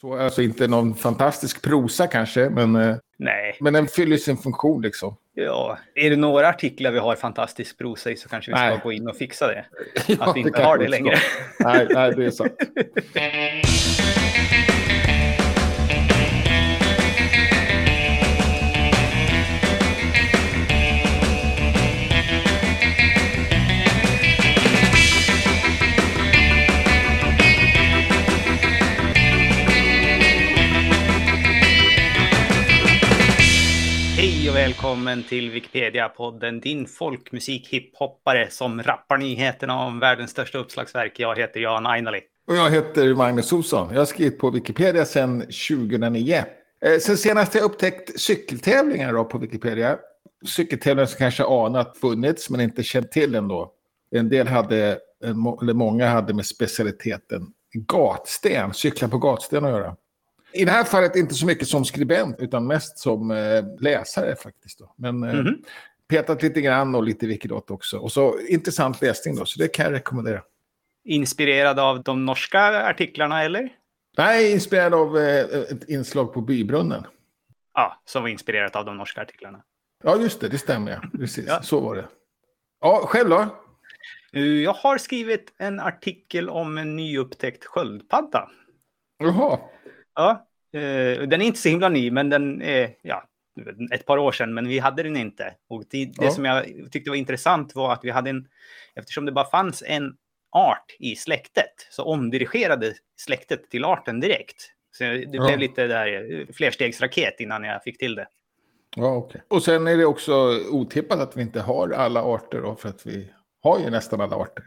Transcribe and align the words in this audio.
Så, 0.00 0.18
alltså 0.18 0.42
inte 0.42 0.68
någon 0.68 0.94
fantastisk 0.94 1.62
prosa 1.62 2.06
kanske, 2.06 2.50
men, 2.50 2.76
eh, 2.76 2.96
Nej, 3.18 3.56
men 3.60 3.72
den 3.72 3.86
fyller 3.88 4.16
sin 4.16 4.36
funktion 4.36 4.82
liksom. 4.82 5.16
ja. 5.34 5.78
Är 5.94 6.10
det 6.10 6.16
några 6.16 6.48
artiklar 6.48 6.90
vi 6.90 6.98
har 6.98 7.16
fantastisk 7.16 7.78
prosa 7.78 8.10
i 8.10 8.16
så 8.16 8.28
kanske 8.28 8.50
vi 8.50 8.56
ska 8.56 8.66
Nej. 8.66 8.80
gå 8.82 8.92
in 8.92 9.08
och 9.08 9.16
fixa 9.16 9.46
det. 9.46 9.64
Ja, 10.06 10.16
Att 10.20 10.36
vi 10.36 10.40
inte 10.40 10.52
kan 10.52 10.64
har 10.64 10.78
det 10.78 10.88
längre. 10.88 11.16
Nej, 11.60 11.86
nej, 11.90 12.12
det 12.16 12.24
är 12.24 12.30
sant. 12.30 12.52
välkommen 34.70 35.22
till 35.22 35.50
Wikipedia-podden, 35.50 36.60
din 36.60 36.86
folkmusik 36.86 37.68
hiphoppare 37.68 38.50
som 38.50 38.82
rappar 38.82 39.18
nyheterna 39.18 39.86
om 39.86 39.98
världens 39.98 40.30
största 40.30 40.58
uppslagsverk. 40.58 41.12
Jag 41.20 41.38
heter 41.38 41.60
Jan 41.60 41.86
Ainali. 41.86 42.20
Och 42.46 42.56
jag 42.56 42.70
heter 42.70 43.14
Magnus 43.14 43.52
Olsson. 43.52 43.88
Jag 43.92 44.00
har 44.00 44.06
skrivit 44.06 44.38
på 44.38 44.50
Wikipedia 44.50 45.04
sedan 45.04 45.40
2009. 45.40 46.44
Eh, 46.84 46.98
sen 47.00 47.16
senast 47.16 47.54
jag 47.54 47.64
upptäckt 47.64 48.20
cykeltävlingar 48.20 49.12
då 49.12 49.24
på 49.24 49.38
Wikipedia. 49.38 49.98
Cykeltävlingar 50.46 51.06
som 51.06 51.18
kanske 51.18 51.44
anat 51.44 51.96
funnits 51.96 52.50
men 52.50 52.60
inte 52.60 52.82
känt 52.82 53.12
till 53.12 53.34
ändå. 53.34 53.72
En 54.10 54.28
del 54.28 54.48
hade, 54.48 54.98
eller 55.62 55.74
många 55.74 56.08
hade 56.08 56.34
med 56.34 56.46
specialiteten 56.46 57.46
gatsten, 57.72 58.74
cykla 58.74 59.08
på 59.08 59.18
gatsten 59.18 59.64
att 59.64 59.70
göra. 59.70 59.96
I 60.52 60.64
det 60.64 60.70
här 60.70 60.84
fallet 60.84 61.16
inte 61.16 61.34
så 61.34 61.46
mycket 61.46 61.68
som 61.68 61.84
skribent 61.84 62.36
utan 62.40 62.66
mest 62.66 62.98
som 62.98 63.30
eh, 63.30 63.64
läsare 63.80 64.36
faktiskt. 64.36 64.78
Då. 64.78 64.94
Men 64.96 65.22
eh, 65.22 65.34
Mhm. 65.34 65.62
petat 66.08 66.42
lite 66.42 66.60
grann 66.60 66.94
och 66.94 67.02
lite 67.02 67.26
Wikidot 67.26 67.70
också. 67.70 67.98
Och 67.98 68.12
så 68.12 68.38
intressant 68.40 69.02
läsning 69.02 69.36
då, 69.36 69.44
så 69.44 69.58
det 69.58 69.68
kan 69.68 69.84
jag 69.84 69.92
rekommendera. 69.92 70.42
Inspirerad 71.04 71.78
av 71.78 72.02
de 72.02 72.24
norska 72.26 72.60
artiklarna, 72.88 73.42
eller? 73.44 73.68
Nej, 74.18 74.52
inspirerad 74.52 74.94
av 74.94 75.18
eh, 75.18 75.44
ett 75.60 75.88
inslag 75.88 76.32
på 76.34 76.40
Bybrunnen. 76.40 77.06
Ja, 77.74 78.00
som 78.04 78.22
var 78.22 78.28
inspirerat 78.28 78.76
av 78.76 78.84
de 78.84 78.96
norska 78.96 79.20
artiklarna. 79.22 79.62
Ja, 80.04 80.16
just 80.16 80.40
det, 80.40 80.48
det 80.48 80.58
stämmer. 80.58 81.08
Precis, 81.18 81.44
Ja. 81.48 81.62
så 81.62 81.80
var 81.80 81.96
det. 81.96 82.08
Ja, 82.80 83.02
själv 83.06 83.28
då? 83.30 83.46
Jag 84.64 84.72
har 84.72 84.98
skrivit 84.98 85.52
en 85.58 85.80
artikel 85.80 86.48
om 86.50 86.78
en 86.78 86.96
nyupptäckt 86.96 87.64
sköldpadda. 87.64 88.48
Jaha. 89.18 89.58
Ja, 90.14 90.46
eh, 90.72 91.22
den 91.28 91.32
är 91.32 91.46
inte 91.46 91.58
så 91.58 91.68
himla 91.68 91.88
ny, 91.88 92.10
men 92.10 92.30
den 92.30 92.62
är 92.62 92.90
ja, 93.02 93.24
ett 93.92 94.06
par 94.06 94.18
år 94.18 94.32
sedan, 94.32 94.54
men 94.54 94.68
vi 94.68 94.78
hade 94.78 95.02
den 95.02 95.16
inte. 95.16 95.54
Och 95.68 95.84
det, 95.90 96.04
det 96.04 96.24
Ja. 96.24 96.30
som 96.30 96.44
jag 96.44 96.64
tyckte 96.90 97.10
var 97.10 97.16
intressant 97.16 97.74
var 97.74 97.92
att 97.92 98.04
vi 98.04 98.10
hade 98.10 98.30
en, 98.30 98.48
eftersom 98.94 99.24
det 99.24 99.32
bara 99.32 99.50
fanns 99.50 99.82
en 99.86 100.16
art 100.52 100.96
i 100.98 101.16
släktet, 101.16 101.88
så 101.90 102.04
omdirigerade 102.04 102.94
släktet 103.16 103.70
till 103.70 103.84
arten 103.84 104.20
direkt. 104.20 104.70
Så 104.92 105.04
det 105.04 105.26
Ja. 105.32 105.46
blev 105.46 105.58
lite 105.58 105.86
där 105.86 106.32
eh, 106.40 106.46
flerstegsraket 106.54 107.40
innan 107.40 107.64
jag 107.64 107.82
fick 107.82 107.98
till 107.98 108.14
det. 108.14 108.26
Ja, 108.96 109.14
okej. 109.16 109.42
Och 109.48 109.62
sen 109.62 109.86
är 109.86 109.96
det 109.96 110.04
också 110.04 110.32
otippat 110.70 111.20
att 111.20 111.36
vi 111.36 111.42
inte 111.42 111.60
har 111.60 111.90
alla 111.92 112.22
arter 112.22 112.74
för 112.78 112.88
att 112.88 113.06
vi 113.06 113.30
har 113.62 113.78
ju 113.80 113.90
nästan 113.90 114.20
alla 114.20 114.36
arter. 114.36 114.64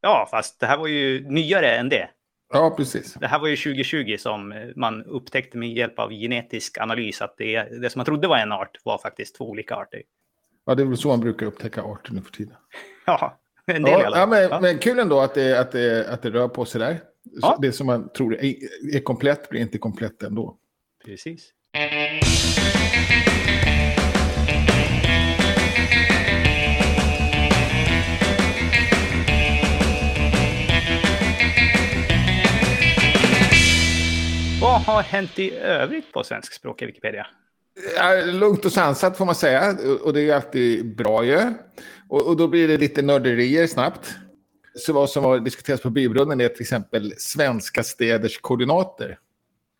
Ja, 0.00 0.28
fast 0.30 0.60
det 0.60 0.66
här 0.66 0.76
var 0.76 0.86
ju 0.86 1.20
nyare 1.30 1.76
än 1.76 1.88
det. 1.88 2.08
Ja, 2.54 2.74
precis. 2.76 3.14
Det 3.14 3.26
här 3.26 3.38
var 3.38 3.48
ju 3.48 3.56
2020 3.56 4.16
som 4.18 4.52
eh, 4.52 4.58
man 4.76 5.04
upptäckte 5.04 5.58
med 5.58 5.72
hjälp 5.72 5.98
av 5.98 6.10
genetisk 6.10 6.78
analys 6.78 7.22
att 7.22 7.34
det, 7.38 7.62
det 7.80 7.90
som 7.90 7.98
man 7.98 8.06
trodde 8.06 8.28
var 8.28 8.38
en 8.38 8.52
art 8.52 8.76
var 8.84 8.98
faktiskt 8.98 9.36
två 9.36 9.50
olika 9.50 9.74
arter. 9.76 10.02
Ja, 10.66 10.74
det 10.74 10.82
är 10.82 10.86
väl 10.86 10.96
så 10.96 11.08
man 11.08 11.20
brukar 11.20 11.46
upptäcka 11.46 11.82
arter 11.82 12.12
nu 12.12 12.20
för 12.22 12.32
tiden. 12.32 12.54
Ja, 13.06 13.38
en 13.66 13.82
del 13.82 14.00
i 14.00 14.02
Ja, 14.02 14.06
alla 14.06 14.16
ja, 14.16 14.20
fall. 14.22 14.28
men, 14.30 14.42
Ja. 14.50 14.60
men 14.60 14.78
kul 14.78 14.98
ändå 14.98 15.20
att 15.20 15.34
det, 15.34 15.60
att, 15.60 15.72
det, 15.72 16.08
att 16.10 16.22
det 16.22 16.30
rör 16.30 16.48
på 16.48 16.64
sig 16.64 16.78
där. 16.80 17.00
Ja. 17.42 17.58
Det 17.62 17.72
som 17.72 17.86
man 17.86 18.08
tror 18.08 18.34
är, 18.34 18.54
är 18.94 19.00
komplett 19.00 19.48
blir 19.48 19.60
inte 19.60 19.78
komplett 19.78 20.22
ändå. 20.22 20.56
Precis. 21.04 21.50
Har 34.86 35.02
hänt 35.02 35.38
i 35.38 35.56
övrigt 35.56 36.12
på 36.12 36.24
svenskspråkiga 36.24 36.86
Wikipedia? 36.86 37.26
Ja, 37.96 38.24
lugnt 38.24 38.64
och 38.64 38.72
sansat 38.72 39.18
får 39.18 39.24
man 39.24 39.34
säga. 39.34 39.76
Och 40.02 40.12
det 40.12 40.20
är 40.20 40.24
ju 40.24 40.32
alltid 40.32 40.96
bra 40.96 41.24
ju. 41.24 41.38
Och, 42.08 42.26
och 42.26 42.36
då 42.36 42.48
blir 42.48 42.68
det 42.68 42.76
lite 42.76 43.02
nörderier 43.02 43.66
snabbt. 43.66 44.14
Så 44.74 44.92
vad 44.92 45.10
som 45.10 45.24
har 45.24 45.38
diskuterats 45.38 45.82
på 45.82 45.90
Bybrunnen 45.90 46.40
är 46.40 46.48
till 46.48 46.60
exempel 46.60 47.14
svenska 47.18 47.82
städers 47.82 48.38
koordinater. 48.40 49.18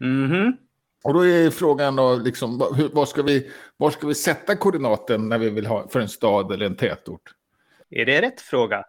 Mhm. 0.01 0.57
Och 1.05 1.15
då 1.15 1.27
är 1.27 1.51
frågan 1.51 1.97
då, 1.97 2.17
liksom, 2.17 2.63
hur, 2.77 2.89
var, 2.89 3.07
ska 3.07 3.23
vi, 3.23 3.51
var 3.77 3.91
ska 3.91 4.07
vi 4.07 4.15
sätta 4.15 4.57
koordinaten 4.57 5.29
när 5.29 5.39
vi 5.39 5.51
vill 5.51 5.67
ha 5.67 5.89
för 5.89 6.01
en 6.01 6.09
stad 6.09 6.53
eller 6.53 6.67
en 6.67 6.77
tätort? 6.77 7.23
Är 7.91 8.05
det 8.05 8.23
rätt 8.23 8.41
fråga? 8.41 8.85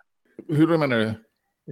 Hur 0.48 0.78
menar 0.78 1.00
du? 1.00 1.14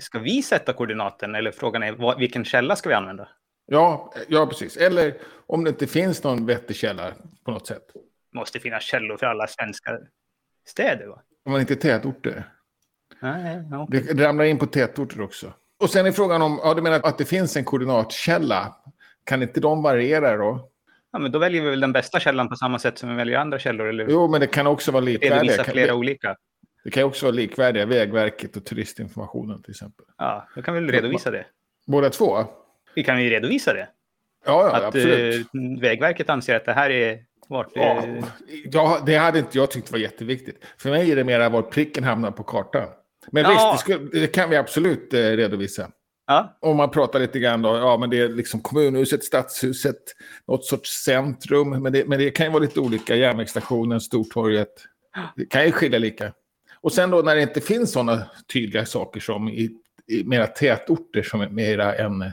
Ska 0.01 0.19
vi 0.19 0.43
sätta 0.43 0.73
koordinaten 0.73 1.35
eller 1.35 1.51
frågan 1.51 1.83
är 1.83 1.91
vad, 1.91 2.19
vilken 2.19 2.45
källa 2.45 2.75
ska 2.75 2.89
vi 2.89 2.95
använda? 2.95 3.27
Ja, 3.65 4.13
ja, 4.27 4.47
precis. 4.47 4.77
Eller 4.77 5.13
om 5.47 5.63
det 5.63 5.69
inte 5.69 5.87
finns 5.87 6.23
någon 6.23 6.45
vettig 6.45 6.75
källa 6.75 7.11
på 7.45 7.51
något 7.51 7.67
sätt. 7.67 7.83
Måste 8.35 8.59
finnas 8.59 8.83
källor 8.83 9.17
för 9.17 9.25
alla 9.25 9.47
svenska 9.47 9.99
städer 10.67 11.07
va? 11.07 11.21
Om 11.45 11.51
man 11.51 11.61
inte 11.61 11.73
är 11.73 11.75
tätorter. 11.75 12.43
Nej, 13.21 13.63
ja. 13.71 13.87
Det 13.89 14.23
ramlar 14.25 14.45
in 14.45 14.59
på 14.59 14.65
tätorter 14.65 15.21
också. 15.21 15.53
Och 15.79 15.89
sen 15.89 16.05
är 16.05 16.11
frågan 16.11 16.41
om, 16.41 16.59
ja 16.63 16.73
du 16.73 16.81
menar 16.81 16.99
att 17.03 17.17
det 17.17 17.25
finns 17.25 17.57
en 17.57 17.63
koordinatkälla. 17.65 18.75
Kan 19.23 19.43
inte 19.43 19.59
de 19.59 19.81
variera 19.83 20.37
då? 20.37 20.69
ja, 21.11 21.19
men 21.19 21.31
då 21.31 21.39
väljer 21.39 21.61
vi 21.61 21.69
väl 21.69 21.79
den 21.79 21.91
bästa 21.93 22.19
källan 22.19 22.49
på 22.49 22.55
samma 22.55 22.79
sätt 22.79 22.97
som 22.97 23.09
vi 23.09 23.15
väljer 23.15 23.37
andra 23.39 23.59
källor 23.59 23.87
eller 23.87 24.07
Jo, 24.09 24.27
men 24.27 24.41
det 24.41 24.47
kan 24.47 24.67
också 24.67 24.91
vara 24.91 25.03
likvärdiga. 25.03 25.55
Kan- 25.55 25.65
flera 25.65 25.93
olika. 25.95 26.35
Det 26.83 26.91
kan 26.91 27.03
också 27.03 27.25
vara 27.25 27.35
likvärdiga, 27.35 27.85
Vägverket 27.85 28.57
och 28.57 28.65
turistinformationen 28.65 29.61
till 29.63 29.71
exempel. 29.71 30.05
Ja, 30.17 30.47
då 30.55 30.61
kan 30.61 30.73
vi 30.73 30.79
väl 30.79 30.91
redovisa 30.91 31.31
det. 31.31 31.45
Båda 31.87 32.09
två? 32.09 32.45
Vi 32.95 33.03
kan 33.03 33.23
ju 33.23 33.29
redovisa 33.29 33.73
det. 33.73 33.87
Ja, 34.45 34.67
ja 34.67 34.75
att 34.75 34.83
absolut. 34.83 35.35
eh, 35.53 35.81
Vägverket 35.81 36.29
anser 36.29 36.55
att 36.55 36.65
det 36.65 36.73
här 36.73 36.89
är 36.89 37.19
vart... 37.47 37.67
Ja, 37.73 38.03
eh, 38.05 38.23
ja, 38.71 38.99
det 39.05 39.15
hade 39.15 39.39
inte 39.39 39.57
jag 39.57 39.71
tyckt 39.71 39.91
var 39.91 39.99
jätteviktigt. 39.99 40.65
För 40.77 40.89
mig 40.89 41.11
är 41.11 41.15
det 41.15 41.23
mera 41.23 41.49
var 41.49 41.61
pricken 41.61 42.03
hamnar 42.03 42.31
på 42.31 42.43
kartan. 42.43 42.87
Men 43.31 43.43
Ja. 43.43 43.49
visst, 43.49 43.71
det, 43.71 43.77
skulle, 43.93 44.19
det 44.21 44.27
kan 44.27 44.49
vi 44.49 44.55
absolut 44.55 45.13
eh, 45.13 45.17
redovisa. 45.17 45.89
ja, 46.27 46.57
Om 46.59 46.77
man 46.77 46.89
pratar 46.89 47.19
lite 47.19 47.39
grann 47.39 47.61
då, 47.61 47.69
ja 47.77 47.97
men 47.97 48.09
det 48.09 48.19
är 48.19 48.29
liksom 48.29 48.61
kommunhuset, 48.61 49.23
stadshuset, 49.23 49.97
något 50.47 50.65
sorts 50.65 51.03
centrum. 51.03 51.69
Men 51.83 51.93
det, 51.93 52.07
men 52.07 52.19
det 52.19 52.31
kan 52.31 52.45
ju 52.45 52.51
vara 52.51 52.61
lite 52.63 52.79
olika, 52.79 53.15
järnvägsstationen, 53.15 54.01
Stortorget. 54.01 54.73
Det 55.35 55.45
kan 55.45 55.65
ju 55.65 55.71
skilja 55.71 55.99
lika. 55.99 56.33
Och 56.81 56.91
sen 56.93 57.09
då 57.09 57.21
när 57.21 57.35
det 57.35 57.41
inte 57.41 57.61
finns 57.61 57.91
sådana 57.91 58.25
tydliga 58.53 58.85
saker 58.85 59.19
som 59.19 59.49
i, 59.49 59.69
i 60.07 60.23
mera 60.23 60.47
tätorter 60.47 61.23
som 61.23 61.41
är 61.41 61.49
mera 61.49 61.95
en 61.95 62.31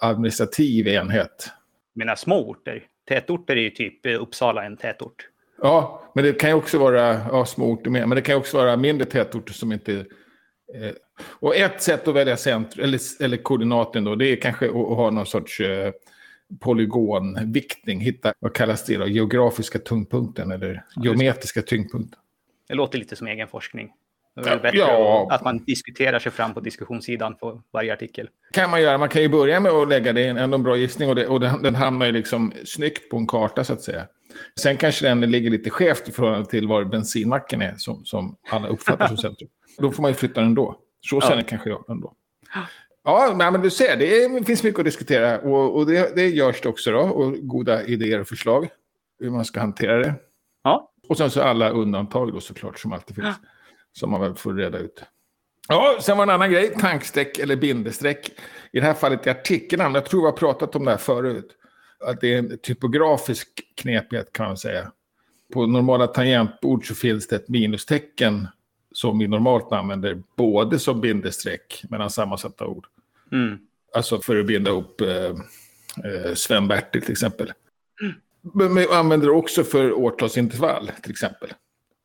administrativ 0.00 0.88
enhet. 0.88 1.50
mina 1.94 2.16
små 2.16 2.50
orter. 2.50 2.86
Tätorter 3.08 3.56
är 3.56 3.60
ju 3.60 3.70
typ 3.70 4.06
eh, 4.06 4.22
Uppsala 4.22 4.64
en 4.64 4.76
tätort. 4.76 5.28
Ja, 5.62 6.10
men 6.14 6.24
det 6.24 6.32
kan 6.32 6.50
ju 6.50 6.56
också 6.56 6.78
vara 6.78 7.20
ja, 7.30 7.46
små 7.46 7.64
orter 7.66 7.90
med, 7.90 8.08
men 8.08 8.16
det 8.16 8.22
kan 8.22 8.34
ju 8.34 8.38
också 8.38 8.56
vara 8.56 8.76
mindre 8.76 9.06
tätorter 9.06 9.52
som 9.52 9.72
inte... 9.72 9.92
Eh, 10.74 10.92
och 11.22 11.56
ett 11.56 11.82
sätt 11.82 12.08
att 12.08 12.14
välja 12.14 12.36
centrum, 12.36 12.84
eller, 12.84 13.00
eller 13.20 13.36
koordinaten 13.36 14.04
då, 14.04 14.14
det 14.14 14.26
är 14.26 14.36
kanske 14.36 14.66
att, 14.66 14.74
att 14.74 14.96
ha 14.96 15.10
någon 15.10 15.26
sorts 15.26 15.60
eh, 15.60 15.92
polygonviktning. 16.60 18.00
Hitta, 18.00 18.34
vad 18.38 18.54
kallas 18.54 18.84
det 18.84 18.96
då, 18.96 19.06
geografiska 19.06 19.78
tyngdpunkten 19.78 20.50
eller 20.50 20.84
geometriska 20.96 21.62
tyngdpunkten. 21.62 22.20
Det 22.68 22.74
låter 22.74 22.98
lite 22.98 23.16
som 23.16 23.26
egen 23.26 23.48
forskning. 23.48 23.92
Det 24.34 24.40
är 24.40 24.44
väl 24.44 24.52
Ja, 24.54 24.62
bättre 24.62 24.78
ja. 24.78 25.28
att 25.30 25.44
man 25.44 25.58
diskuterar 25.58 26.18
sig 26.18 26.32
fram 26.32 26.54
på 26.54 26.60
diskussionssidan 26.60 27.34
på 27.36 27.62
varje 27.72 27.92
artikel. 27.92 28.28
kan 28.52 28.70
man 28.70 28.82
göra. 28.82 28.98
Man 28.98 29.08
kan 29.08 29.22
ju 29.22 29.28
börja 29.28 29.60
med 29.60 29.72
att 29.72 29.88
lägga 29.88 30.12
det, 30.12 30.26
ändå 30.26 30.54
en 30.56 30.62
bra 30.62 30.76
gissning, 30.76 31.08
och, 31.08 31.14
det, 31.14 31.26
och 31.26 31.40
den, 31.40 31.62
den 31.62 31.74
hamnar 31.74 32.06
ju 32.06 32.12
liksom 32.12 32.52
snyggt 32.64 33.10
på 33.10 33.16
en 33.16 33.26
karta 33.26 33.64
så 33.64 33.72
att 33.72 33.82
säga. 33.82 34.06
Sen 34.60 34.76
kanske 34.76 35.08
den 35.08 35.20
ligger 35.20 35.50
lite 35.50 35.70
skevt 35.70 36.08
i 36.08 36.12
förhållande 36.12 36.50
till 36.50 36.68
var 36.68 36.84
bensinmacken 36.84 37.62
är, 37.62 37.74
som, 37.76 38.04
som 38.04 38.36
alla 38.50 38.68
uppfattar 38.68 39.06
som 39.08 39.16
centrum. 39.16 39.48
Då 39.78 39.90
får 39.92 40.02
man 40.02 40.10
ju 40.10 40.14
flytta 40.14 40.40
den 40.40 40.54
då. 40.54 40.76
Så 41.00 41.16
Ja. 41.16 41.28
känner 41.28 41.42
kanske 41.42 41.70
jag 41.70 41.84
ändå. 41.90 42.14
Ja, 43.04 43.34
men 43.36 43.62
du 43.62 43.70
ser, 43.70 43.96
det 43.96 44.22
är, 44.24 44.44
finns 44.44 44.62
mycket 44.62 44.78
att 44.78 44.84
diskutera 44.84 45.38
och, 45.40 45.76
och 45.76 45.86
det, 45.86 46.16
det 46.16 46.28
görs 46.28 46.60
det 46.60 46.68
också 46.68 46.90
då. 46.90 46.98
Och 47.00 47.32
goda 47.48 47.84
idéer 47.84 48.20
och 48.20 48.28
förslag 48.28 48.68
hur 49.20 49.30
man 49.30 49.44
ska 49.44 49.60
hantera 49.60 49.98
det. 49.98 50.14
Ja, 50.64 50.90
Och 51.08 51.16
sen 51.16 51.30
så 51.30 51.42
alla 51.42 51.70
undantag 51.70 52.32
då 52.32 52.40
såklart 52.40 52.78
som 52.78 52.92
alltid 52.92 53.16
finns. 53.16 53.36
Som 53.92 54.10
man 54.10 54.20
väl 54.20 54.34
får 54.34 54.54
reda 54.54 54.78
ut. 54.78 55.04
Ja, 55.68 55.98
sen 56.00 56.16
var 56.16 56.22
en 56.22 56.30
annan 56.30 56.52
grej, 56.52 56.74
tankstreck 56.78 57.38
eller 57.38 57.56
bindestreck. 57.56 58.30
I 58.72 58.80
det 58.80 58.86
här 58.86 58.94
fallet 58.94 59.26
i 59.26 59.30
artikelnamn, 59.30 59.94
jag 59.94 60.06
tror 60.06 60.20
vi 60.20 60.26
har 60.26 60.32
pratat 60.32 60.76
om 60.76 60.84
det 60.84 60.90
här 60.90 60.98
förut. 60.98 61.56
Att 62.04 62.20
det 62.20 62.34
är 62.34 62.38
en 62.38 62.58
typografisk 62.58 63.48
knepighet 63.76 64.32
kan 64.32 64.46
man 64.46 64.56
säga. 64.56 64.92
På 65.52 65.66
normala 65.66 66.06
tangentbord 66.06 66.88
så 66.88 66.94
finns 66.94 67.28
det 67.28 67.36
ett 67.36 67.48
minustecken 67.48 68.48
som 68.92 69.18
vi 69.18 69.28
normalt 69.28 69.72
använder 69.72 70.22
både 70.36 70.78
som 70.78 71.00
bindestreck 71.00 71.84
mellan 71.88 72.10
sammansatta 72.10 72.66
ord. 72.66 72.86
Mm. 73.32 73.58
Alltså 73.94 74.20
för 74.20 74.36
att 74.36 74.46
binda 74.46 74.70
ihop 74.70 75.00
eh, 75.00 75.24
eh, 76.04 76.34
Sven-Bertil 76.34 77.02
till 77.02 77.12
exempel. 77.12 77.52
Men 78.54 78.74
vi 78.74 78.86
använder 78.86 79.26
det 79.26 79.32
också 79.32 79.64
för 79.64 79.92
årtalsintervall 79.92 80.90
till 81.02 81.10
exempel. 81.10 81.52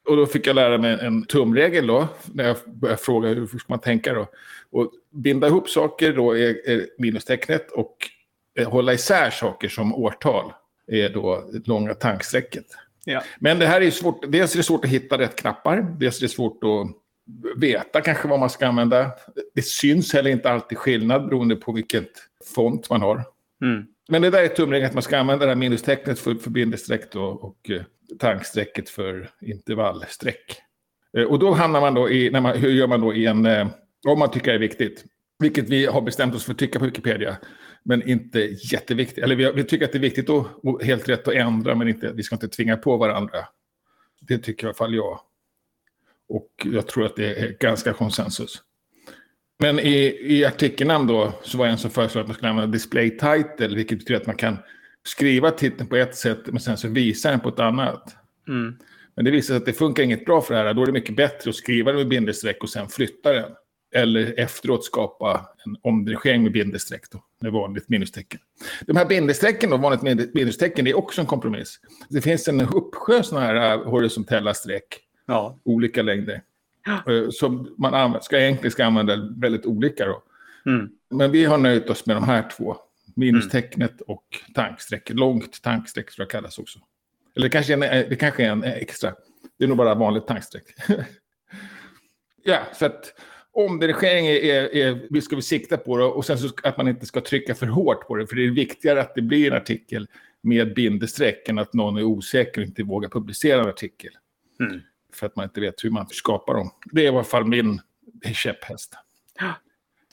Och 0.05 0.17
då 0.17 0.25
fick 0.25 0.47
jag 0.47 0.55
lära 0.55 0.77
mig 0.77 0.97
en 1.01 1.25
tumregel 1.25 1.87
då, 1.87 2.07
när 2.33 2.43
jag 2.43 2.57
började 2.65 3.01
fråga 3.01 3.29
hur 3.29 3.47
ska 3.47 3.65
man 3.67 3.79
tänka 3.79 4.13
då. 4.13 4.27
Och 4.71 4.91
binda 5.11 5.47
ihop 5.47 5.69
saker 5.69 6.13
då 6.13 6.37
är, 6.37 6.69
är 6.69 6.87
minustecknet 6.97 7.71
och 7.71 7.97
eh, 8.59 8.69
hålla 8.69 8.93
isär 8.93 9.29
saker 9.29 9.69
som 9.69 9.95
årtal 9.95 10.53
är 10.87 11.09
då 11.09 11.43
långa 11.65 11.93
tankstrecket. 11.93 12.65
Ja. 13.05 13.23
Men 13.39 13.59
det 13.59 13.67
här 13.67 13.81
är 13.81 13.91
svårt, 13.91 14.25
dels 14.27 14.53
är 14.53 14.57
det 14.57 14.63
svårt 14.63 14.85
att 14.85 14.91
hitta 14.91 15.17
rätt 15.17 15.35
knappar, 15.35 15.95
dels 15.99 16.17
är 16.17 16.21
det 16.21 16.29
svårt 16.29 16.63
att 16.63 16.87
veta 17.57 18.01
kanske 18.01 18.27
vad 18.27 18.39
man 18.39 18.49
ska 18.49 18.67
använda. 18.67 19.11
Det 19.53 19.61
syns 19.61 20.13
heller 20.13 20.31
inte 20.31 20.51
alltid 20.51 20.77
skillnad 20.77 21.25
beroende 21.29 21.55
på 21.55 21.71
vilket 21.71 22.11
font 22.55 22.89
man 22.89 23.01
har. 23.01 23.23
Mm. 23.61 23.85
Men 24.09 24.21
det 24.21 24.29
där 24.29 24.43
är 24.43 24.47
tumregeln 24.47 24.87
att 24.87 24.93
man 24.93 25.03
ska 25.03 25.17
använda 25.17 25.45
det 25.45 25.51
här 25.51 25.55
minustecknet 25.55 26.19
för, 26.19 26.35
för 26.35 26.49
bindestreck 26.49 27.11
då, 27.11 27.23
och 27.23 27.71
tanksträcket 28.19 28.19
tankstrecket 28.19 28.89
för 28.89 29.29
intervallstreck. 29.41 30.61
Eh, 31.17 31.23
och 31.23 31.39
då 31.39 31.51
hamnar 31.51 31.81
man 31.81 31.93
då 31.93 32.09
i, 32.09 32.29
när 32.29 32.41
man, 32.41 32.57
hur 32.57 32.69
gör 32.69 32.87
man 32.87 33.01
då 33.01 33.13
i 33.13 33.25
en, 33.25 33.45
eh, 33.45 33.67
om 34.07 34.19
man 34.19 34.31
tycker 34.31 34.51
det 34.51 34.57
är 34.57 34.59
viktigt, 34.59 35.05
vilket 35.39 35.69
vi 35.69 35.85
har 35.85 36.01
bestämt 36.01 36.35
oss 36.35 36.43
för 36.43 36.51
att 36.51 36.57
tycka 36.57 36.79
på 36.79 36.85
Wikipedia, 36.85 37.37
men 37.83 38.09
inte 38.09 38.39
jätteviktigt. 38.71 39.23
Eller 39.23 39.35
vi, 39.35 39.51
vi 39.51 39.63
tycker 39.63 39.85
att 39.85 39.91
det 39.91 39.97
är 39.97 39.99
viktigt 39.99 40.29
och, 40.29 40.65
och 40.65 40.83
helt 40.83 41.09
rätt 41.09 41.27
att 41.27 41.33
ändra, 41.33 41.75
men 41.75 41.87
inte, 41.87 42.11
vi 42.13 42.23
ska 42.23 42.35
inte 42.35 42.47
tvinga 42.47 42.77
på 42.77 42.97
varandra. 42.97 43.39
Det 44.21 44.37
tycker 44.37 44.63
i 44.63 44.67
alla 44.67 44.73
fall 44.73 44.95
jag. 44.95 45.19
Och 46.29 46.49
jag 46.63 46.87
tror 46.87 47.05
att 47.05 47.15
det 47.15 47.35
är 47.35 47.57
ganska 47.59 47.93
konsensus. 47.93 48.61
Men 49.59 49.79
i, 49.79 50.17
i 50.21 50.45
artikelnamn 50.45 51.07
då 51.07 51.33
så 51.43 51.57
var 51.57 51.65
det 51.65 51.71
en 51.71 51.77
som 51.77 51.91
föreslog 51.91 52.21
att 52.21 52.27
man 52.27 52.35
skulle 52.35 52.49
använda 52.49 52.71
display 52.71 53.09
title, 53.09 53.75
vilket 53.75 53.99
betyder 53.99 54.21
att 54.21 54.27
man 54.27 54.35
kan 54.35 54.57
skriva 55.05 55.51
titeln 55.51 55.89
på 55.89 55.95
ett 55.95 56.15
sätt 56.15 56.39
men 56.45 56.59
sen 56.59 56.77
så 56.77 56.87
visa 56.87 57.31
den 57.31 57.39
på 57.39 57.49
ett 57.49 57.59
annat. 57.59 58.15
Mm. 58.47 58.75
Men 59.15 59.25
det 59.25 59.31
visar 59.31 59.47
sig 59.47 59.55
att 59.57 59.65
det 59.65 59.73
funkar 59.73 60.03
inget 60.03 60.25
bra 60.25 60.41
för 60.41 60.53
det 60.53 60.59
här. 60.59 60.73
Då 60.73 60.81
är 60.81 60.85
det 60.85 60.91
mycket 60.91 61.15
bättre 61.15 61.49
att 61.49 61.55
skriva 61.55 61.91
den 61.91 61.97
med 61.99 62.07
bindestreck 62.07 62.63
och 62.63 62.69
sen 62.69 62.87
flytta 62.89 63.33
den. 63.33 63.51
Eller 63.95 64.39
efteråt 64.39 64.85
skapa 64.85 65.49
en 65.65 65.77
omdirigering 65.81 66.43
med 66.43 66.51
bindestreck 66.51 67.01
då, 67.11 67.23
med 67.41 67.51
vanligt 67.51 67.89
minustecken. 67.89 68.39
De 68.87 68.95
här 68.97 69.05
bindestrecken 69.05 69.69
då, 69.69 69.77
vanligt 69.77 70.33
bindestecken, 70.33 70.85
det 70.85 70.91
är 70.91 70.97
också 70.97 71.21
en 71.21 71.27
kompromiss. 71.27 71.79
Det 72.09 72.21
finns 72.21 72.47
en 72.47 72.61
uppsjö 72.61 73.23
sådana 73.23 73.45
här 73.45 73.71
äh, 73.73 73.83
horisontella 73.89 74.53
streck, 74.53 74.99
Ja. 75.27 75.59
olika 75.63 76.01
längder. 76.01 76.41
eh, 76.87 77.29
Som 77.31 77.75
man 77.77 78.21
ska 78.21 78.39
egentligen 78.39 78.71
ska 78.71 78.85
använda 78.85 79.29
väldigt 79.37 79.65
olika 79.65 80.05
då. 80.05 80.23
Mm. 80.65 80.89
Men 81.09 81.31
vi 81.31 81.45
har 81.45 81.57
nöjt 81.57 81.89
oss 81.89 82.05
med 82.05 82.15
de 82.15 82.23
här 82.23 82.49
två. 82.57 82.77
Minustecknet 83.15 84.01
och 84.01 84.25
tankstreck. 84.53 85.09
Långt 85.09 85.61
tankstreck 85.61 86.11
tror 86.11 86.23
jag 86.23 86.29
kallas 86.29 86.59
också. 86.59 86.79
Eller 87.35 87.45
det 87.45 87.49
kanske 87.49 87.73
är 87.73 87.81
en, 87.81 88.09
det 88.09 88.15
kanske 88.15 88.45
är 88.45 88.49
en 88.49 88.63
extra. 88.63 89.13
Det 89.57 89.63
är 89.63 89.67
nog 89.67 89.77
bara 89.77 89.95
vanligt 89.95 90.27
tankstreck. 90.27 90.63
ja, 92.43 92.59
så 92.73 92.85
att 92.85 93.13
omdirigering 93.51 94.27
är, 94.27 94.35
är, 94.35 94.75
är, 94.75 95.07
vi 95.09 95.21
ska 95.21 95.35
vi 95.35 95.41
sikta 95.41 95.77
på 95.77 95.97
det. 95.97 96.03
Och 96.03 96.25
sen 96.25 96.37
så 96.37 96.49
att 96.63 96.77
man 96.77 96.87
inte 96.87 97.05
ska 97.05 97.21
trycka 97.21 97.55
för 97.55 97.67
hårt 97.67 98.07
på 98.07 98.15
det. 98.15 98.27
För 98.27 98.35
det 98.35 98.45
är 98.45 98.51
viktigare 98.51 99.01
att 99.01 99.15
det 99.15 99.21
blir 99.21 99.51
en 99.51 99.57
artikel 99.57 100.07
med 100.41 100.73
bindestreck 100.73 101.49
än 101.49 101.59
att 101.59 101.73
någon 101.73 101.97
är 101.97 102.03
osäker 102.03 102.61
och 102.61 102.67
inte 102.67 102.83
vågar 102.83 103.09
publicera 103.09 103.61
en 103.61 103.69
artikel. 103.69 104.11
Mm. 104.59 104.81
För 105.13 105.25
att 105.25 105.35
man 105.35 105.43
inte 105.43 105.61
vet 105.61 105.83
hur 105.83 105.89
man 105.89 106.07
skapar 106.07 106.53
dem. 106.53 106.71
Det 106.91 107.01
är 107.01 107.05
i 107.05 107.07
alla 107.07 107.23
fall 107.23 107.45
min 107.45 107.81
käpphäst. 108.33 108.93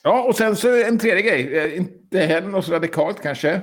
Ja. 0.02 0.22
Och 0.22 0.37
sen 0.37 0.56
så 0.56 0.82
en 0.82 0.99
tredje 0.99 1.22
grej. 1.22 1.58
Eh, 1.58 1.76
Inte 1.76 2.19
heller 2.19 2.49
något 2.49 2.64
så 2.64 2.72
radikalt 2.72 3.22
kanske. 3.22 3.60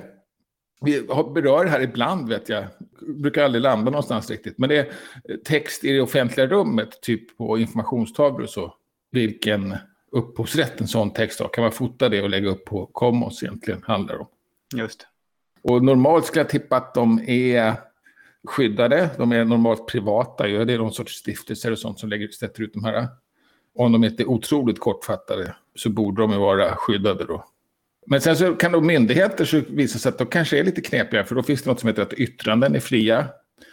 Vi 0.82 1.02
berör 1.34 1.64
det 1.64 1.70
här 1.70 1.82
ibland 1.82 2.30
vet 2.30 2.50
jag. 2.50 2.66
Brukar 3.16 3.44
aldrig 3.44 3.62
landa 3.62 3.92
någonstans 3.92 4.30
riktigt. 4.30 4.58
Men 4.58 4.70
det 4.70 4.78
är 4.78 4.86
eh, 5.30 5.36
text 5.46 5.84
i 5.84 5.92
det 5.92 6.02
offentliga 6.02 6.48
rummet, 6.48 7.02
typ 7.02 7.38
på 7.38 7.58
informationstavlor 7.58 8.42
och 8.44 8.50
så. 8.50 8.74
Vilken 9.12 9.78
upphovsrätt 10.12 10.82
en 10.82 10.88
sån 10.88 11.14
text 11.14 11.40
har. 11.40 11.48
Kan 11.48 11.62
man 11.62 11.72
fota 11.72 12.10
det 12.10 12.22
och 12.22 12.30
lägga 12.30 12.50
upp 12.50 12.66
på 12.66 12.86
Commons 12.86 13.44
egentligen, 13.44 13.84
handlar 13.88 14.14
det 14.14 14.20
om. 14.20 14.28
Just. 14.76 15.08
Och 15.62 15.84
normalt 15.84 16.26
skulle 16.26 16.42
jag 16.42 16.50
tippa 16.50 16.78
att 16.78 16.94
de 16.94 17.20
är 17.28 17.74
skyddade. 18.44 19.10
De 19.18 19.32
är 19.32 19.46
normalt 19.46 19.88
privata. 19.88 20.48
Det 20.48 20.74
är 20.74 20.78
någon 20.78 20.94
sorts 20.94 21.14
stiftelser 21.14 21.72
och 21.72 21.80
sånt 21.80 22.00
som 22.00 22.10
lägger, 22.10 22.28
sätter 22.28 22.64
ut 22.64 22.74
de 22.74 22.84
här. 22.84 23.08
Om 23.76 23.92
de 23.92 24.04
inte 24.04 24.24
är 24.24 24.30
otroligt 24.30 24.80
kortfattade 24.80 25.56
så 25.80 25.90
borde 25.90 26.22
de 26.22 26.32
ju 26.32 26.38
vara 26.38 26.76
skyddade 26.76 27.26
då. 27.26 27.46
Men 28.06 28.22
sen 28.22 28.38
så 28.38 28.56
kan 28.56 28.72
då 28.72 28.82
myndigheter 28.82 29.46
så 29.46 29.62
visa 29.70 30.00
sig 30.00 30.10
att 30.10 30.18
de 30.18 30.28
kanske 30.28 30.60
är 30.60 30.64
lite 30.64 30.82
knepiga. 30.82 31.24
För 31.24 31.36
då 31.36 31.44
finns 31.44 31.64
det 31.64 31.70
något 31.70 31.80
som 31.80 31.88
heter 31.88 32.02
att 32.02 32.14
yttranden 32.14 32.76
är 32.76 32.80
fria. 32.80 33.28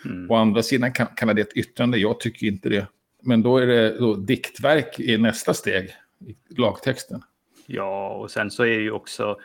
Mm. 0.05 0.31
Å 0.31 0.35
andra 0.35 0.63
sidan 0.63 0.93
kan, 0.93 1.07
kan 1.07 1.37
det 1.37 1.43
ett 1.43 1.57
yttrande. 1.57 1.99
Jag 1.99 2.21
tycker 2.21 2.47
inte 2.47 2.69
det. 2.69 2.87
Men 3.23 3.43
då 3.43 3.59
är 3.59 3.67
det 3.67 3.99
då 3.99 4.15
diktverk 4.15 5.01
i 5.01 5.19
nästa 5.19 5.55
steg 5.55 5.95
i 6.27 6.35
lagtexten. 6.61 7.23
Ja, 7.67 8.09
och 8.09 8.31
sen 8.31 8.51
så 8.51 8.63
är 8.63 8.77
det 8.77 8.83
ju 8.83 8.91
också 8.91 9.39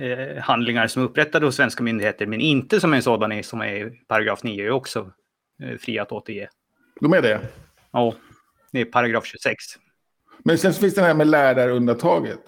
eh, 0.00 0.42
handlingar 0.42 0.86
som 0.86 1.02
är 1.02 1.06
upprättade 1.06 1.46
hos 1.46 1.56
svenska 1.56 1.82
myndigheter, 1.82 2.26
men 2.26 2.40
inte 2.40 2.80
som 2.80 2.94
en 2.94 3.02
sådan 3.02 3.32
är, 3.32 3.42
som 3.42 3.60
är 3.60 3.86
i 3.86 3.90
paragraf 4.06 4.42
9, 4.42 4.66
är 4.66 4.70
också 4.70 5.12
eh, 5.62 5.78
fria 5.78 6.02
att 6.02 6.12
återge. 6.12 6.48
De 7.00 7.12
är 7.12 7.22
det. 7.22 7.40
Ja, 7.90 8.14
det 8.72 8.80
är 8.80 8.84
paragraf 8.84 9.26
26. 9.26 9.56
Men 10.44 10.58
sen 10.58 10.72
finns 10.72 10.94
det 10.94 11.02
här 11.02 11.14
med 11.14 11.26
lärarundantaget. 11.26 12.40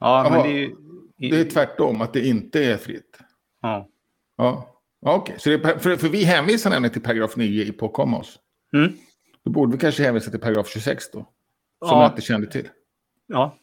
Ja, 0.00 0.22
men 0.30 0.32
Jaha. 0.32 0.46
det 0.46 0.52
är 0.52 0.58
ju... 0.58 0.74
Det 1.16 1.40
är 1.40 1.44
tvärtom, 1.44 2.00
att 2.00 2.12
det 2.12 2.26
inte 2.26 2.64
är 2.64 2.76
fritt. 2.76 3.18
Ja. 3.62 3.88
Ja, 4.36 4.68
ja 5.00 5.14
okej. 5.14 5.34
Så 5.38 5.50
det 5.50 5.58
för, 5.82 5.96
för 5.96 6.08
vi 6.08 6.24
hänvisar 6.24 6.70
nämligen 6.70 6.92
till 6.92 7.02
paragraf 7.02 7.36
9 7.36 7.64
i 7.64 7.72
på 7.72 7.88
Commons. 7.88 8.38
Mm. 8.76 8.92
Då 9.44 9.50
borde 9.50 9.72
vi 9.72 9.78
kanske 9.78 10.02
hänvisa 10.02 10.30
till 10.30 10.40
paragraf 10.40 10.68
26 10.68 11.10
då. 11.10 11.18
Som 11.18 11.28
Ja. 11.80 12.02
jag 12.02 12.10
inte 12.12 12.22
kände 12.22 12.46
till. 12.46 12.68
ja, 13.26 13.56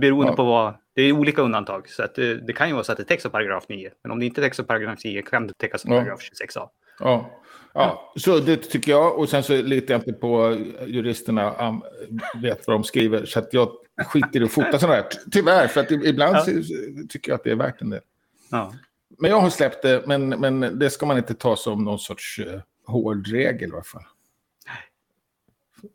beroende 0.00 0.32
Ja. 0.32 0.36
på 0.36 0.44
vad... 0.44 0.74
Det 0.94 1.02
är 1.02 1.12
olika 1.12 1.42
undantag, 1.42 1.88
så 1.88 2.02
att 2.02 2.14
det, 2.14 2.34
det 2.46 2.52
kan 2.52 2.68
ju 2.68 2.74
vara 2.74 2.84
så 2.84 2.92
att 2.92 2.98
det 2.98 3.04
täcks 3.04 3.26
av 3.26 3.30
paragraf 3.30 3.64
9. 3.68 3.90
Men 4.02 4.12
om 4.12 4.18
det 4.18 4.26
inte 4.26 4.40
täcks 4.40 4.60
av 4.60 4.64
paragraf 4.64 5.04
9 5.04 5.22
kan 5.22 5.46
det 5.46 5.54
täckas 5.58 5.84
av 5.84 5.90
Ja. 5.92 5.98
paragraf 6.00 6.20
26a. 6.20 6.68
Ja. 6.98 7.40
ja, 7.74 8.12
så 8.16 8.38
det 8.38 8.56
tycker 8.56 8.90
jag. 8.92 9.18
Och 9.18 9.28
sen 9.28 9.42
så 9.42 9.62
litar 9.62 9.94
jag 9.94 10.00
inte 10.00 10.12
på 10.12 10.56
juristerna 10.86 11.68
um, 11.68 11.82
vet 12.42 12.66
vad 12.66 12.76
de 12.76 12.84
skriver. 12.84 13.24
Så 13.24 13.38
att 13.38 13.52
jag 13.52 13.70
skiter 14.06 14.40
i 14.40 14.44
att 14.44 14.52
fota 14.52 14.78
sådana 14.78 14.96
här. 14.96 15.06
Tyvärr, 15.32 15.66
för 15.68 15.80
att 15.80 15.90
ibland 15.90 16.36
Ja. 16.36 16.44
tycker 17.08 17.30
jag 17.30 17.36
att 17.36 17.44
det 17.44 17.50
är 17.50 17.54
värt 17.56 17.80
en 17.82 17.90
del. 17.90 18.00
Ja. 18.50 18.72
Men 19.18 19.30
jag 19.30 19.40
har 19.40 19.50
släppt 19.50 19.82
det, 19.82 20.02
men, 20.06 20.28
men 20.28 20.78
det 20.78 20.90
ska 20.90 21.06
man 21.06 21.18
inte 21.18 21.34
ta 21.34 21.56
som 21.56 21.84
någon 21.84 21.98
sorts 21.98 22.38
uh, 22.38 22.60
hård 22.86 23.26
regel 23.28 23.70
i 23.70 23.72
alla 23.72 23.82
fall. 23.82 24.04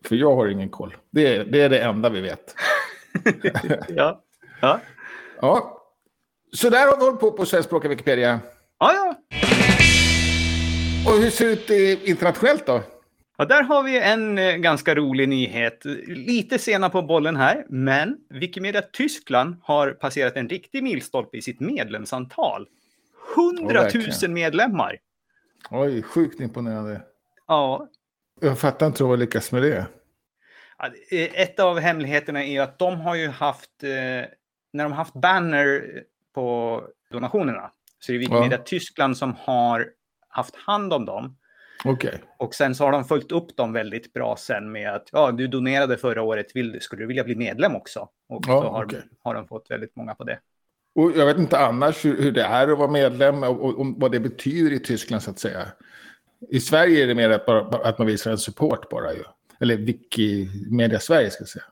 För 0.05 0.15
jag 0.15 0.35
har 0.35 0.47
ingen 0.47 0.69
koll. 0.69 0.95
Det 1.11 1.35
är, 1.35 1.45
det 1.45 1.61
är 1.61 1.69
det 1.69 1.79
enda 1.79 2.09
vi 2.09 2.21
vet. 2.21 2.55
ja. 3.89 4.21
Ja. 4.61 4.79
Ja. 5.41 5.79
Så 6.55 6.69
där 6.69 6.87
har 6.87 6.97
vi 6.97 7.03
hållit 7.03 7.19
på 7.19 7.31
på 7.31 7.45
Svenskspråkiga 7.45 7.89
Wikipedia. 7.89 8.39
Ja, 8.79 8.93
ja. 8.93 9.15
Och 11.07 11.13
hur 11.21 11.29
ser 11.29 11.45
det 11.45 11.51
ut 11.53 11.69
i- 11.71 12.09
internationellt 12.09 12.65
då? 12.65 12.83
Ja, 13.37 13.45
där 13.45 13.63
har 13.63 13.83
vi 13.83 13.99
en 13.99 14.37
eh, 14.37 14.55
ganska 14.55 14.95
rolig 14.95 15.29
nyhet. 15.29 15.85
Lite 16.07 16.59
sena 16.59 16.89
på 16.89 17.01
bollen 17.01 17.35
här, 17.35 17.65
men 17.69 18.17
Wikimedia 18.29 18.81
Tyskland 18.81 19.55
har 19.63 19.91
passerat 19.91 20.35
en 20.35 20.49
riktig 20.49 20.83
milstolpe 20.83 21.37
i 21.37 21.41
sitt 21.41 21.59
medlemsantal. 21.59 22.67
100 23.35 23.73
000 23.81 23.83
verkligen. 23.83 24.33
medlemmar! 24.33 24.97
Oj, 25.71 26.01
sjukt 26.01 26.39
imponerande. 26.39 27.01
Ja, 27.47 27.87
Jag 28.41 28.59
fattar 28.59 28.87
inte 28.87 29.03
hur 29.03 29.11
jag 29.11 29.19
lyckas 29.19 29.51
med 29.51 29.61
det. 29.61 29.85
Ja, 30.77 30.85
eh, 31.11 31.41
Ett 31.41 31.59
av 31.59 31.79
hemligheterna 31.79 32.43
är 32.45 32.61
att 32.61 32.79
de 32.79 32.99
har 33.01 33.15
ju 33.15 33.27
haft, 33.27 33.83
eh, 33.83 33.89
när 34.73 34.83
de 34.83 34.91
haft 34.91 35.13
banner 35.13 35.83
på 36.35 36.81
donationerna, 37.11 37.71
så 37.99 38.11
är 38.11 38.13
det 38.13 38.19
Wikimedia 38.19 38.57
Tyskland 38.57 39.17
som 39.17 39.35
har 39.39 39.87
haft 40.33 40.55
hand 40.55 40.93
om 40.93 41.05
dem. 41.05 41.37
Okej. 41.85 42.21
Och 42.37 42.55
sen 42.55 42.75
så 42.75 42.83
har 42.83 42.91
de 42.91 43.05
följt 43.05 43.31
upp 43.31 43.57
dem 43.57 43.73
väldigt 43.73 44.13
bra 44.13 44.35
sen 44.37 44.71
med 44.71 44.93
att 44.93 45.09
ja, 45.11 45.31
du 45.31 45.47
donerade 45.47 45.97
förra 45.97 46.21
året, 46.21 46.47
vill, 46.53 46.81
skulle 46.81 47.03
du 47.03 47.07
vilja 47.07 47.23
bli 47.23 47.35
medlem 47.35 47.75
också? 47.75 48.09
Och 48.29 48.43
Ja, 48.47 48.61
så 48.61 48.69
har, 48.69 48.85
okej. 48.85 49.01
har 49.23 49.35
de 49.35 49.47
fått 49.47 49.71
väldigt 49.71 49.95
många 49.95 50.15
på 50.15 50.23
det. 50.23 50.39
Och 50.95 51.11
jag 51.15 51.25
vet 51.25 51.37
inte 51.37 51.57
annars 51.57 52.05
hur, 52.05 52.21
hur 52.21 52.31
det 52.31 52.43
är 52.43 52.67
att 52.67 52.77
vara 52.77 52.91
medlem 52.91 53.43
och, 53.43 53.65
och, 53.65 53.79
och 53.79 53.85
vad 53.97 54.11
det 54.11 54.19
betyder 54.19 54.71
i 54.71 54.79
Tyskland 54.79 55.23
så 55.23 55.31
att 55.31 55.39
säga. 55.39 55.67
I 56.49 56.59
Sverige 56.59 57.03
är 57.03 57.07
det 57.07 57.15
mer 57.15 57.29
att, 57.29 57.45
bara, 57.45 57.59
att 57.59 57.97
man 57.97 58.07
visar 58.07 58.31
en 58.31 58.37
support 58.37 58.89
bara 58.89 59.13
ju. 59.13 59.23
Eller 59.59 59.77
Wikimedia 59.77 60.99
Sverige 60.99 61.29
ska 61.29 61.41
jag 61.41 61.49
säga. 61.49 61.65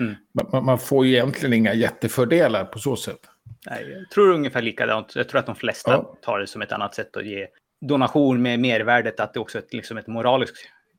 Mm. 0.00 0.14
Man, 0.32 0.64
man, 0.64 0.78
får 0.78 1.06
ju 1.06 1.12
egentligen 1.12 1.52
inga 1.52 1.74
jättefördelar 1.74 2.64
på 2.64 2.78
så 2.78 2.96
sätt. 2.96 3.20
Nej, 3.66 3.90
jag 3.98 4.10
tror 4.10 4.32
ungefär 4.32 4.62
likadant. 4.62 5.16
Jag 5.16 5.28
tror 5.28 5.38
att 5.38 5.46
de 5.46 5.54
flesta 5.54 5.90
ja. 5.90 6.16
tar 6.22 6.38
det 6.38 6.46
som 6.46 6.62
ett 6.62 6.72
annat 6.72 6.94
sätt 6.94 7.16
att 7.16 7.26
ge 7.26 7.46
donation 7.88 8.42
med 8.42 8.60
mervärdet, 8.60 9.20
att 9.20 9.34
det 9.34 9.40
också 9.40 9.58
är 9.58 9.64
liksom 9.70 9.96
ett 9.96 10.06
moraliskt 10.06 10.56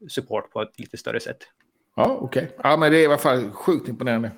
support 0.09 0.51
på 0.51 0.61
ett 0.61 0.79
lite 0.79 0.97
större 0.97 1.19
sätt. 1.19 1.37
Ja, 1.95 2.17
okej. 2.21 2.43
Okay. 2.43 2.55
Ja, 2.63 2.77
men 2.77 2.91
det 2.91 2.97
är 2.97 3.01
i 3.01 3.05
alla 3.05 3.17
fall 3.17 3.51
sjukt 3.51 3.89
imponerande. 3.89 4.31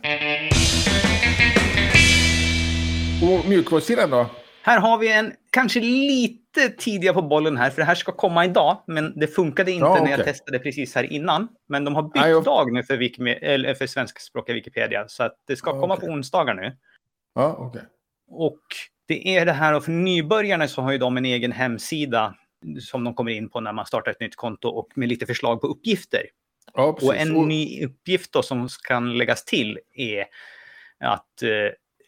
Och 3.24 3.50
mjukvarusidan 3.50 4.10
då? 4.10 4.26
Här 4.62 4.80
har 4.80 4.98
vi 4.98 5.14
en 5.14 5.34
kanske 5.50 5.80
lite 5.80 6.70
tidiga 6.70 7.14
på 7.14 7.22
bollen 7.22 7.58
här, 7.58 7.70
för 7.70 7.82
det 7.82 7.86
här 7.86 7.96
ska 7.96 8.12
komma 8.12 8.46
idag, 8.46 8.84
men 8.88 9.20
det 9.20 9.28
funkade 9.28 9.72
inte 9.72 9.86
ja, 9.86 9.92
okay. 9.92 10.04
när 10.04 10.12
jag 10.12 10.24
testade 10.24 10.60
precis 10.60 10.96
här 10.96 11.14
innan. 11.14 11.48
Men 11.68 11.86
de 11.86 11.96
har 11.96 12.04
bytt 12.04 12.26
ja, 12.26 12.40
dag 12.40 12.74
nu 12.74 12.84
för, 12.84 12.98
Wiki, 12.98 13.30
eller 13.30 13.74
för 13.74 13.88
svenskspråkiga 13.88 14.54
Wikipedia, 14.54 15.08
så 15.08 15.24
att 15.24 15.36
det 15.48 15.56
ska 15.56 15.70
ja, 15.70 15.80
komma 15.80 15.94
okay. 15.94 16.08
på 16.08 16.14
onsdagar 16.14 16.54
nu. 16.54 16.78
Ja, 17.36 17.56
okej. 17.60 17.82
Och 18.28 18.62
det 19.08 19.38
är 19.38 19.46
det 19.46 19.52
här, 19.52 19.74
och 19.74 19.86
för 19.86 19.92
nybörjarna 19.92 20.68
så 20.68 20.82
har 20.82 20.92
ju 20.92 20.98
de 20.98 21.18
en 21.18 21.26
egen 21.26 21.52
hemsida 21.52 22.36
som 22.80 23.04
de 23.04 23.14
kommer 23.14 23.32
in 23.32 23.50
på 23.50 23.60
när 23.60 23.74
man 23.74 23.86
startar 23.86 24.12
ett 24.12 24.20
nytt 24.20 24.36
konto 24.36 24.68
och 24.68 24.88
med 24.96 25.10
lite 25.10 25.26
förslag 25.26 25.62
på 25.62 25.68
uppgifter. 25.68 26.22
Ja, 26.74 26.98
och 27.02 27.16
en 27.16 27.30
ny 27.30 27.86
uppgift 27.86 28.32
då 28.32 28.44
som 28.44 28.68
kan 28.88 29.18
läggas 29.18 29.46
till 29.46 29.80
är 29.94 30.26
att 31.00 31.44
eh, 31.44 31.50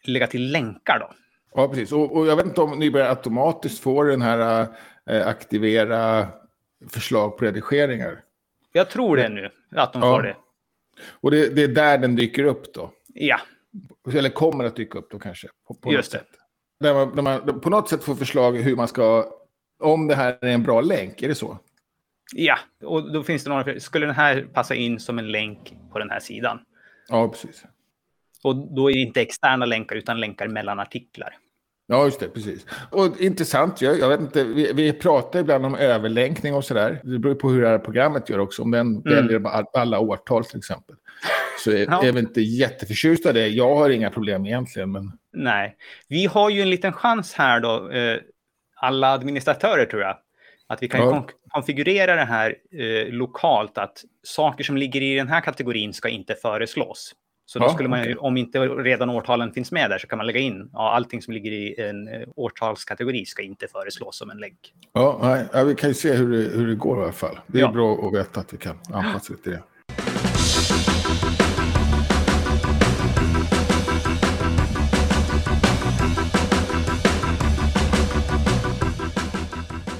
lägga 0.03 0.27
till 0.27 0.51
länkar 0.51 0.99
då. 0.99 1.13
Ja, 1.53 1.67
precis. 1.67 1.91
Och, 1.91 2.17
och 2.17 2.27
jag 2.27 2.35
vet 2.35 2.45
inte 2.45 2.61
om 2.61 2.79
nybörjare 2.79 3.09
automatiskt 3.09 3.79
får 3.79 4.05
den 4.05 4.21
här 4.21 4.67
äh, 5.09 5.27
aktivera 5.27 6.27
förslag 6.89 7.37
på 7.37 7.45
redigeringar. 7.45 8.23
Jag 8.71 8.89
tror 8.89 9.17
det 9.17 9.29
nu, 9.29 9.51
att 9.75 9.93
de 9.93 10.01
ja. 10.01 10.15
får 10.15 10.23
det. 10.23 10.35
Och 11.09 11.31
det, 11.31 11.55
det, 11.55 11.63
är 11.63 11.67
där 11.67 11.97
den 11.97 12.15
dyker 12.15 12.43
upp 12.43 12.73
då? 12.73 12.91
Ja. 13.13 13.39
Eller 14.13 14.29
kommer 14.29 14.63
att 14.65 14.75
dyka 14.75 14.99
upp 14.99 15.11
då 15.11 15.19
kanske? 15.19 15.47
På, 15.67 15.73
på 15.73 15.93
Just 15.93 16.11
det. 16.11 16.17
Sätt. 16.17 16.27
Där 16.79 16.93
man, 16.93 17.15
där 17.15 17.24
man 17.24 17.60
på 17.62 17.69
något 17.69 17.89
sätt 17.89 18.03
får 18.03 18.15
förslag 18.15 18.57
hur 18.57 18.75
man 18.75 18.88
ska, 18.88 19.25
om 19.79 20.07
det 20.07 20.15
här 20.15 20.38
är 20.41 20.48
en 20.48 20.63
bra 20.63 20.81
länk, 20.81 21.22
är 21.22 21.27
det 21.27 21.36
så? 21.36 21.57
Ja, 22.36 22.57
och 22.84 23.12
då 23.12 23.24
finns 23.24 23.43
det 23.43 23.50
några, 23.50 23.79
skulle 23.79 24.05
den 24.05 24.15
här 24.15 24.48
passa 24.53 24.75
in 24.75 25.00
som 25.00 25.19
en 25.19 25.31
länk 25.31 25.74
på 25.91 26.00
den 26.00 26.10
här 26.10 26.19
sidan? 26.19 26.60
Ja, 27.07 27.27
precis. 27.29 27.63
Och 28.43 28.55
då 28.55 28.89
är 28.89 28.93
det 28.93 29.00
inte 29.00 29.22
externa 29.22 29.65
länkar 29.65 29.96
utan 29.96 30.19
länkar 30.19 30.48
mellan 30.48 30.79
artiklar. 30.79 31.38
Ja, 31.88 32.05
just 32.05 32.19
det, 32.19 32.29
precis. 32.29 32.65
Och 32.91 33.22
intressant, 33.22 33.81
jag, 33.81 34.00
jag 34.00 34.10
vet 34.10 34.19
inte, 34.19 34.43
vi, 34.43 34.74
vi 34.74 34.93
pratar 34.93 35.39
ibland 35.39 35.65
om 35.65 35.75
överlänkning 35.75 36.53
och 36.53 36.65
sådär. 36.65 37.01
Det 37.03 37.19
beror 37.19 37.36
på 37.36 37.50
hur 37.50 37.62
det 37.62 37.67
här 37.67 37.79
programmet 37.79 38.29
gör 38.29 38.39
också. 38.39 38.62
Om 38.62 38.72
den 38.72 38.88
mm. 38.88 39.01
väljer 39.03 39.65
alla 39.77 40.00
årtal 40.00 40.46
till 40.46 40.57
exempel. 40.57 40.96
Så 41.59 41.71
är, 41.71 41.86
ja. 41.89 42.05
är 42.05 42.12
vi 42.12 42.19
inte 42.19 42.41
jätteförtjusta 42.41 43.29
i 43.29 43.33
det. 43.33 43.47
Jag 43.47 43.75
har 43.75 43.89
inga 43.89 44.09
problem 44.09 44.45
egentligen. 44.45 44.91
Men... 44.91 45.12
Nej, 45.33 45.75
vi 46.07 46.25
har 46.25 46.50
ju 46.50 46.62
en 46.62 46.69
liten 46.69 46.93
chans 46.93 47.33
här 47.33 47.59
då, 47.59 47.89
eh, 47.91 48.19
alla 48.75 49.12
administratörer 49.12 49.86
tror 49.86 50.01
jag. 50.01 50.17
Att 50.69 50.83
vi 50.83 50.88
kan 50.88 51.00
ja. 51.00 51.27
konfigurera 51.50 52.15
det 52.15 52.25
här 52.25 52.55
eh, 52.71 53.13
lokalt, 53.13 53.77
att 53.77 54.03
saker 54.24 54.63
som 54.63 54.77
ligger 54.77 55.01
i 55.01 55.15
den 55.15 55.27
här 55.27 55.41
kategorin 55.41 55.93
ska 55.93 56.09
inte 56.09 56.36
föreslås. 56.36 57.13
Så 57.45 57.59
då 57.59 57.65
ja, 57.65 57.69
skulle 57.69 57.89
man, 57.89 58.01
okay. 58.01 58.15
om 58.15 58.38
inte 58.38 58.59
redan 58.59 59.09
årtalen 59.09 59.53
finns 59.53 59.71
med 59.71 59.89
där, 59.89 59.97
så 59.97 60.07
kan 60.07 60.17
man 60.17 60.25
lägga 60.27 60.39
in 60.39 60.69
ja, 60.74 60.91
allting 60.91 61.21
som 61.21 61.33
ligger 61.33 61.51
i 61.51 61.81
en 61.81 62.07
eh, 62.07 62.27
årtalskategori 62.36 63.25
ska 63.25 63.41
inte 63.41 63.67
föreslås 63.67 64.17
som 64.17 64.29
en 64.29 64.38
länk. 64.38 64.74
Ja, 64.93 65.47
nej, 65.53 65.65
vi 65.65 65.75
kan 65.75 65.89
ju 65.89 65.93
se 65.93 66.13
hur 66.13 66.31
det, 66.31 66.57
hur 66.57 66.67
det 66.67 66.75
går 66.75 67.00
i 67.00 67.03
alla 67.03 67.12
fall. 67.12 67.39
Det 67.47 67.57
är 67.57 67.62
ja. 67.62 67.71
bra 67.71 68.07
att 68.07 68.13
veta 68.13 68.39
att 68.39 68.53
vi 68.53 68.57
kan 68.57 68.79
anpassa 68.93 69.33
oss 69.33 69.41
till 69.41 69.51
det. 69.51 69.63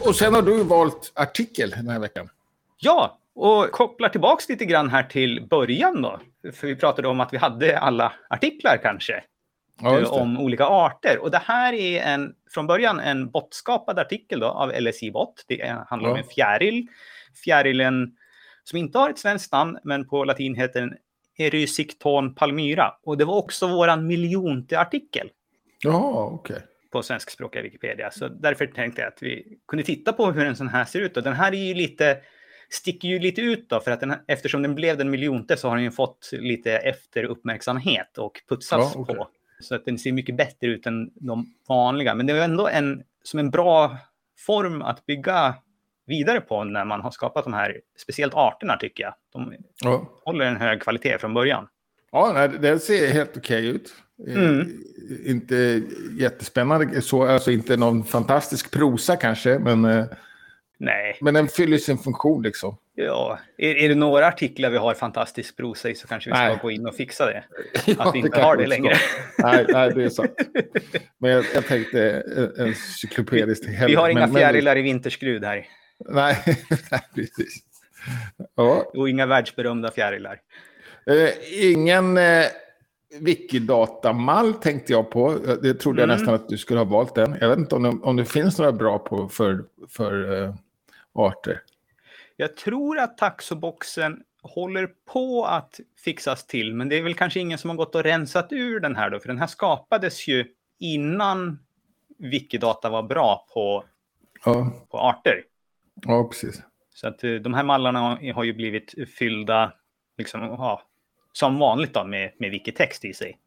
Och 0.07 0.15
sen 0.15 0.33
har 0.33 0.41
du 0.41 0.63
valt 0.63 1.11
artikel 1.15 1.69
den 1.69 1.89
här 1.89 1.99
veckan. 1.99 2.29
Ja, 2.77 3.19
och 3.35 3.71
kopplar 3.71 4.09
tillbaks 4.09 4.49
lite 4.49 4.65
grann 4.65 4.89
här 4.89 5.03
till 5.03 5.47
början 5.49 6.01
då. 6.01 6.19
För 6.53 6.67
vi 6.67 6.75
pratade 6.75 7.07
om 7.07 7.19
att 7.19 7.33
vi 7.33 7.37
hade 7.37 7.79
alla 7.79 8.13
artiklar 8.29 8.77
kanske. 8.83 9.23
Ja, 9.81 10.09
om 10.09 10.37
olika 10.37 10.65
arter. 10.65 11.17
Och 11.21 11.31
det 11.31 11.41
här 11.45 11.73
är 11.73 12.01
en, 12.01 12.33
från 12.51 12.67
början 12.67 12.99
en 12.99 13.29
botskapad 13.29 13.99
artikel 13.99 14.39
då, 14.39 14.47
av 14.47 14.71
LSI-bot. 14.79 15.43
Det 15.47 15.83
handlar 15.87 16.09
ja. 16.09 16.13
om 16.13 16.19
en 16.19 16.29
fjäril. 16.35 16.87
Fjärilen 17.43 18.15
som 18.63 18.77
inte 18.77 18.97
har 18.97 19.09
ett 19.09 19.19
svenskt 19.19 19.51
namn, 19.51 19.77
men 19.83 20.07
på 20.07 20.23
latin 20.23 20.55
heter 20.55 20.79
den 20.79 20.93
Erysicton 21.37 22.35
palmyra. 22.35 22.93
Och 23.03 23.17
det 23.17 23.25
var 23.25 23.35
också 23.35 23.67
våran 23.67 24.07
miljonte 24.07 24.79
artikel. 24.79 25.29
Ja, 25.83 26.29
okej. 26.33 26.55
Okay. 26.55 26.67
På 26.97 27.03
svenskspråkiga 27.03 27.61
Wikipedia. 27.61 28.11
Så 28.11 28.27
därför 28.27 28.67
tänkte 28.67 29.01
jag 29.01 29.07
att 29.07 29.23
vi 29.23 29.57
kunde 29.67 29.83
titta 29.83 30.13
på 30.13 30.31
hur 30.31 30.45
en 30.45 30.55
sån 30.55 30.67
här 30.67 30.85
ser 30.85 30.99
ut. 30.99 31.17
Och 31.17 31.23
den 31.23 31.33
här 31.33 31.53
är 31.53 31.67
ju 31.67 31.73
lite 31.73 32.17
sticker 32.69 33.07
ju 33.07 33.19
lite 33.19 33.41
ut 33.41 33.69
då, 33.69 33.79
för 33.79 33.91
att 33.91 33.99
den, 33.99 34.13
eftersom 34.27 34.61
den 34.61 34.75
blev 34.75 34.97
den 34.97 35.09
miljonte 35.09 35.57
så 35.57 35.69
har 35.69 35.75
den 35.75 35.83
ju 35.83 35.91
fått 35.91 36.29
lite 36.31 36.71
efter 36.77 37.23
uppmärksamhet 37.23 38.17
och 38.17 38.41
putsats 38.49 38.91
ja, 38.95 39.01
okay. 39.01 39.15
på. 39.15 39.27
Så 39.59 39.75
att 39.75 39.85
den 39.85 39.97
ser 39.97 40.11
mycket 40.11 40.37
bättre 40.37 40.67
ut 40.67 40.85
än 40.85 41.11
de 41.15 41.53
vanliga. 41.67 42.15
Men 42.15 42.25
det 42.25 42.33
är 42.33 42.43
ändå 42.43 42.67
en, 42.67 43.03
som 43.23 43.39
en 43.39 43.51
bra 43.51 43.97
form 44.45 44.81
att 44.81 45.05
bygga 45.05 45.55
vidare 46.05 46.41
på 46.41 46.63
när 46.63 46.85
man 46.85 47.01
har 47.01 47.11
skapat 47.11 47.43
de 47.43 47.53
här, 47.53 47.81
speciellt 47.97 48.33
arterna 48.33 48.77
tycker 48.77 49.03
jag. 49.03 49.13
De 49.33 49.53
ja. 49.83 50.09
håller 50.25 50.45
en 50.45 50.57
hög 50.57 50.81
kvalitet 50.81 51.17
från 51.17 51.33
början. 51.33 51.67
Ja, 52.11 52.31
nej, 52.33 52.49
det 52.59 52.79
ser 52.79 53.07
helt 53.07 53.37
okej 53.37 53.67
ut. 53.67 53.93
Eh, 54.27 54.35
mm. 54.35 54.83
Inte 55.25 55.81
jättespännande, 56.19 57.01
så, 57.01 57.27
alltså 57.27 57.51
inte 57.51 57.77
någon 57.77 58.03
fantastisk 58.03 58.71
prosa 58.71 59.15
kanske, 59.15 59.59
men 59.59 59.85
eh, 59.85 60.05
Nej. 60.79 61.17
Men 61.21 61.33
den 61.33 61.47
fyller 61.47 61.77
sin 61.77 61.97
funktion 61.97 62.43
liksom. 62.43 62.77
Ja, 62.95 63.39
är, 63.57 63.75
är 63.75 63.89
det 63.89 63.95
några 63.95 64.27
artiklar 64.27 64.69
vi 64.69 64.77
har 64.77 64.93
fantastisk 64.93 65.57
prosa 65.57 65.89
i 65.89 65.95
så 65.95 66.07
kanske 66.07 66.29
vi 66.29 66.35
ska 66.35 66.43
nej. 66.43 66.59
gå 66.61 66.71
in 66.71 66.87
och 66.87 66.95
fixa 66.95 67.25
det. 67.25 67.43
ja, 67.85 67.95
att 67.97 68.15
vi 68.15 68.19
inte 68.19 68.41
har 68.41 68.57
det 68.57 68.67
längre. 68.67 68.95
nej, 69.37 69.65
nej, 69.69 69.91
det 69.95 70.03
är 70.03 70.09
sant. 70.09 70.31
Men 71.17 71.31
jag, 71.31 71.45
jag 71.55 71.65
tänkte 71.65 72.23
en 72.57 72.75
cyklopediskt 72.75 73.65
Vi 73.87 73.95
har 73.95 74.09
inga 74.09 74.27
fjärilar 74.27 74.75
men... 74.75 74.85
i 74.85 74.91
vinterskrud 74.91 75.43
här. 75.43 75.67
Nej, 75.99 76.43
nej 76.91 77.01
precis. 77.15 77.63
Ja. 78.55 78.91
Och 78.93 79.09
inga 79.09 79.25
världsberömda 79.25 79.91
fjärilar. 79.91 80.39
Eh, 81.07 81.29
ingen 81.71 82.17
eh, 82.17 82.45
Wikidata-mall 83.19 84.53
tänkte 84.53 84.93
jag 84.93 85.11
på. 85.11 85.33
Det 85.61 85.73
trodde 85.73 86.03
mm. 86.03 86.09
jag 86.09 86.19
nästan 86.19 86.35
att 86.35 86.49
du 86.49 86.57
skulle 86.57 86.79
ha 86.79 86.85
valt 86.85 87.15
den. 87.15 87.37
Jag 87.41 87.49
vet 87.49 87.57
inte 87.57 87.75
om 87.75 87.83
det, 87.83 87.89
om 87.89 88.15
det 88.15 88.25
finns 88.25 88.57
några 88.57 88.71
bra 88.71 88.99
på 88.99 89.29
för, 89.29 89.65
för 89.89 90.43
eh, 90.43 90.55
arter. 91.13 91.61
Jag 92.35 92.57
tror 92.57 92.99
att 92.99 93.17
taxoboxen 93.17 94.23
håller 94.41 94.89
på 95.13 95.45
att 95.45 95.79
fixas 96.03 96.47
till, 96.47 96.73
men 96.73 96.89
det 96.89 96.97
är 96.97 97.03
väl 97.03 97.13
kanske 97.13 97.39
ingen 97.39 97.57
som 97.57 97.69
har 97.69 97.77
gått 97.77 97.95
och 97.95 98.03
rensat 98.03 98.47
ur 98.51 98.79
den 98.79 98.95
här 98.95 99.09
då, 99.09 99.19
för 99.19 99.27
den 99.27 99.37
här 99.37 99.47
skapades 99.47 100.27
ju 100.27 100.45
innan 100.79 101.59
Wikidata 102.17 102.89
var 102.89 103.03
bra 103.03 103.47
på, 103.53 103.83
ja. 104.45 104.71
på 104.89 104.97
arter. 104.97 105.43
Ja, 106.05 106.29
precis. 106.31 106.61
Så 106.93 107.07
att 107.07 107.23
eh, 107.23 107.33
de 107.33 107.53
här 107.53 107.63
mallarna 107.63 108.19
har 108.35 108.43
ju 108.43 108.53
blivit 108.53 108.93
fyllda 109.17 109.73
liksom, 110.17 110.41
ja, 110.41 110.81
som 111.38 111.60
vanligt 111.60 111.94
då 111.94 112.03
med, 112.03 112.32
med 112.39 112.51
Wikitext 112.51 113.06
i 113.06 113.13
sig. 113.13 113.38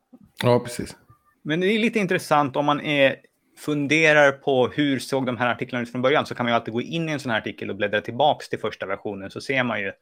Ja, 0.43 0.61
precis. 0.61 0.97
Men 1.43 1.61
det 1.61 1.67
är 1.67 1.79
lite 1.79 1.99
intressant 1.99 2.57
om 2.57 2.65
man 2.65 2.81
är 2.81 3.17
funderar 3.59 4.33
på 4.33 4.69
hur 4.69 4.99
såg 4.99 5.27
de 5.27 5.37
här 5.37 5.51
artiklarna 5.51 5.83
ut 5.83 5.93
från 5.93 6.03
början 6.03 6.27
så 6.27 6.35
kan 6.35 6.47
man 6.47 6.53
ju 6.53 6.57
alltid 6.57 6.75
gå 6.75 6.83
in 6.83 7.09
i 7.09 7.13
en 7.13 7.21
sån 7.21 7.31
här 7.31 7.39
artikel 7.39 7.71
och 7.71 7.77
bläddra 7.77 8.01
tillbaks 8.01 8.49
till 8.49 8.59
första 8.59 8.87
versionen 8.87 9.31
så 9.31 9.41
ser 9.41 9.65
man 9.65 9.81
ju. 9.81 9.93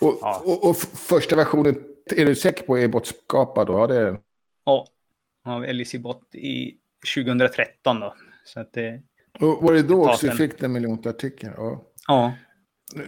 Och, 0.00 0.18
ja. 0.20 0.42
och, 0.44 0.70
och 0.70 0.76
första 0.76 1.36
versionen, 1.36 1.74
är 2.16 2.26
du 2.26 2.34
säker 2.34 2.66
på 2.66 2.78
är 2.78 2.88
bortskapad 2.88 3.66
då? 3.66 3.72
Ja, 3.72 3.86
det 3.86 3.96
är 3.96 4.18
Ja, 4.64 4.86
av 5.44 5.62
LIC-bot 5.62 6.34
i 6.34 6.76
2013 7.14 8.00
då. 8.00 8.14
Så 8.44 8.60
att 8.60 8.72
det, 8.72 9.02
och 9.40 9.62
var 9.62 9.72
det 9.72 9.82
då 9.82 10.10
också 10.10 10.26
vi 10.26 10.32
fick 10.32 10.58
den 10.58 10.72
miljonte 10.72 11.10
artikeln? 11.10 11.52
Ja. 11.56 11.82
ja. 12.08 12.32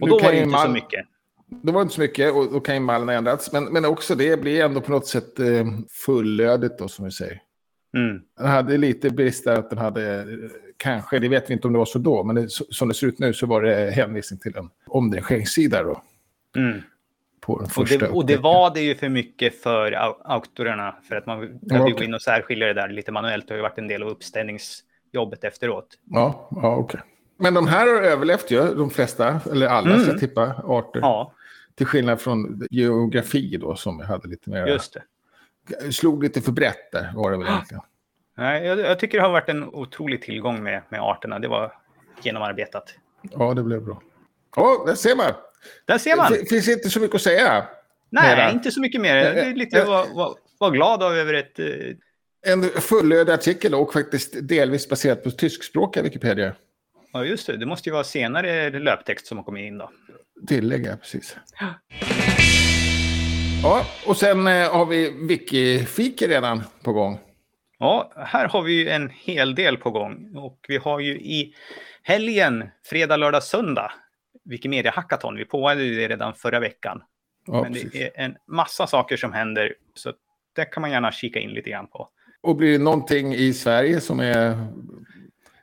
Och 0.01 0.09
då 0.09 0.19
var 0.19 0.31
det 0.31 0.37
inte 0.37 0.49
man... 0.49 0.65
så 0.65 0.71
mycket. 0.71 1.05
Det 1.49 1.71
var 1.71 1.81
inte 1.81 1.93
så 1.93 2.01
mycket 2.01 2.33
och 2.33 2.51
då 2.51 2.59
kan 2.59 2.75
ju 2.75 2.81
mallen 2.81 3.07
ha 3.07 3.15
ändrats. 3.15 3.51
Men, 3.51 3.63
men 3.63 3.85
också 3.85 4.15
det 4.15 4.41
blir 4.41 4.63
ändå 4.63 4.81
på 4.81 4.91
något 4.91 5.07
sätt 5.07 5.39
eh, 5.39 5.65
fullödigt 6.05 6.77
då 6.77 6.87
som 6.87 7.05
vi 7.05 7.11
säger. 7.11 7.41
Mm. 7.97 8.21
Den 8.37 8.47
hade 8.47 8.77
lite 8.77 9.09
brister 9.09 9.53
att 9.53 9.69
den 9.69 9.79
hade, 9.79 10.25
kanske, 10.77 11.19
det 11.19 11.27
vet 11.27 11.49
vi 11.49 11.53
inte 11.53 11.67
om 11.67 11.73
det 11.73 11.79
var 11.79 11.85
så 11.85 11.99
då, 11.99 12.23
men 12.23 12.35
det, 12.35 12.49
som 12.49 12.87
det 12.87 12.93
ser 12.93 13.07
ut 13.07 13.19
nu 13.19 13.33
så 13.33 13.45
var 13.45 13.61
det 13.61 13.91
hänvisning 13.91 14.39
till 14.39 14.57
en 14.57 14.69
omdirigeringssida 14.87 15.83
då. 15.83 16.01
Mm. 16.57 16.81
På 17.41 17.59
den 17.59 17.69
första 17.69 17.95
och, 17.95 18.01
det, 18.01 18.07
och 18.07 18.25
det 18.25 18.37
var 18.37 18.73
det 18.73 18.81
ju 18.81 18.95
för 18.95 19.09
mycket 19.09 19.61
för 19.61 19.91
auktorerna, 20.23 20.95
för 21.07 21.15
att 21.15 21.25
man 21.25 21.39
behövde 21.39 21.59
ja, 21.75 21.81
okay. 21.81 21.93
gå 21.93 22.03
in 22.03 22.13
och 22.13 22.21
särskilja 22.21 22.67
det 22.67 22.73
där 22.73 22.89
lite 22.89 23.11
manuellt. 23.11 23.47
Det 23.47 23.53
har 23.53 23.57
ju 23.57 23.61
varit 23.61 23.77
en 23.77 23.87
del 23.87 24.03
av 24.03 24.09
uppställningsjobbet 24.09 25.43
efteråt. 25.43 25.87
Ja, 26.03 26.49
ja 26.51 26.75
okej. 26.75 26.99
Okay. 26.99 27.01
Men 27.37 27.53
de 27.53 27.67
här 27.67 27.87
har 27.87 28.01
överlevt 28.01 28.51
ju, 28.51 28.75
de 28.75 28.89
flesta, 28.89 29.41
eller 29.51 29.67
alla, 29.67 29.93
mm. 29.93 30.05
så 30.05 30.11
jag 30.11 30.19
tippa, 30.19 30.55
arter. 30.63 30.99
Ja. 30.99 31.33
Till 31.75 31.85
skillnad 31.85 32.21
från 32.21 32.67
geografi 32.69 33.57
då, 33.57 33.75
som 33.75 33.97
vi 33.97 34.05
hade 34.05 34.27
lite 34.27 34.49
mer 34.49 34.67
Just 34.67 34.97
det. 35.67 35.93
slog 35.93 36.23
lite 36.23 36.41
för 36.41 36.51
brett 36.51 36.91
där, 36.91 37.11
var 37.15 37.31
det 37.31 37.37
väl 37.37 37.47
egentligen. 37.47 37.83
Nej, 38.37 38.65
jag, 38.65 38.79
jag, 38.79 38.99
tycker 38.99 39.17
det 39.17 39.23
har 39.23 39.31
varit 39.31 39.49
en 39.49 39.63
otrolig 39.63 40.21
tillgång 40.21 40.63
med, 40.63 40.81
med 40.89 41.01
arterna. 41.01 41.39
Det 41.39 41.47
var 41.47 41.73
genomarbetat. 42.23 42.93
Ja, 43.21 43.53
det 43.53 43.63
blev 43.63 43.81
bra. 43.81 44.01
Ja, 44.55 44.83
där 44.87 44.95
ser 44.95 45.15
man. 45.15 45.31
Där 45.85 45.97
ser 45.97 46.15
man. 46.15 46.31
Det 46.31 46.49
finns 46.49 46.67
inte 46.67 46.89
så 46.89 46.99
mycket 46.99 47.15
att 47.15 47.21
säga. 47.21 47.65
Nej, 48.09 48.35
mera. 48.35 48.51
inte 48.51 48.71
så 48.71 48.81
mycket 48.81 49.01
mer. 49.01 49.15
Det 49.15 49.41
är 49.41 49.55
lite 49.55 49.81
att 49.81 49.87
vara 49.87 50.05
var, 50.13 50.35
var 50.59 50.71
glad 50.71 51.03
över 51.03 51.33
ett... 51.33 51.59
Uh... 51.59 51.95
En 52.45 52.63
fullödig 52.63 53.33
artikel 53.33 53.75
och 53.75 53.93
faktiskt 53.93 54.35
delvis 54.41 54.89
baserat 54.89 55.23
på 55.23 55.31
tyskspråkiga 55.31 56.03
Wikipedia. 56.03 56.55
Ja, 57.17 57.25
just 57.25 57.47
det. 57.47 57.57
Det 57.57 57.65
måste 57.65 57.89
ju 57.89 57.93
vara 57.93 58.03
senare 58.03 58.69
löptext 58.79 59.27
som 59.27 59.37
har 59.37 59.45
kommit 59.45 59.67
in 59.67 59.77
då. 59.77 59.91
Tillägga, 60.47 60.97
precis. 60.97 61.37
Ja. 61.59 61.73
ja, 63.63 63.85
och 64.07 64.17
sen 64.17 64.47
eh, 64.47 64.71
har 64.71 64.85
vi 64.85 65.27
Wikifiki 65.27 66.27
redan 66.27 66.63
på 66.83 66.93
gång. 66.93 67.19
Ja, 67.79 68.11
här 68.15 68.47
har 68.47 68.61
vi 68.61 68.73
ju 68.73 68.89
en 68.89 69.09
hel 69.09 69.55
del 69.55 69.77
på 69.77 69.91
gång. 69.91 70.35
Och 70.35 70.65
vi 70.67 70.77
har 70.77 70.99
ju 70.99 71.11
i 71.11 71.53
helgen, 72.03 72.69
fredag, 72.85 73.17
lördag, 73.17 73.43
söndag, 73.43 73.91
Wikimedia 74.45 74.91
Hackathon. 74.91 75.35
Vi 75.35 75.45
påade 75.45 75.83
ju 75.83 75.95
det 75.95 76.07
redan 76.07 76.33
förra 76.33 76.59
veckan. 76.59 77.01
Ja, 77.47 77.63
Men 77.63 77.73
precis. 77.73 77.91
det 77.91 78.17
är 78.17 78.25
en 78.25 78.35
massa 78.47 78.87
saker 78.87 79.17
som 79.17 79.33
händer, 79.33 79.73
så 79.93 80.13
det 80.55 80.65
kan 80.65 80.81
man 80.81 80.91
gärna 80.91 81.11
kika 81.11 81.39
in 81.39 81.49
lite 81.49 81.69
grann 81.69 81.87
på. 81.87 82.09
Och 82.41 82.55
blir 82.55 82.71
det 82.71 82.83
någonting 82.83 83.33
i 83.33 83.53
Sverige 83.53 84.01
som 84.01 84.19
är 84.19 84.67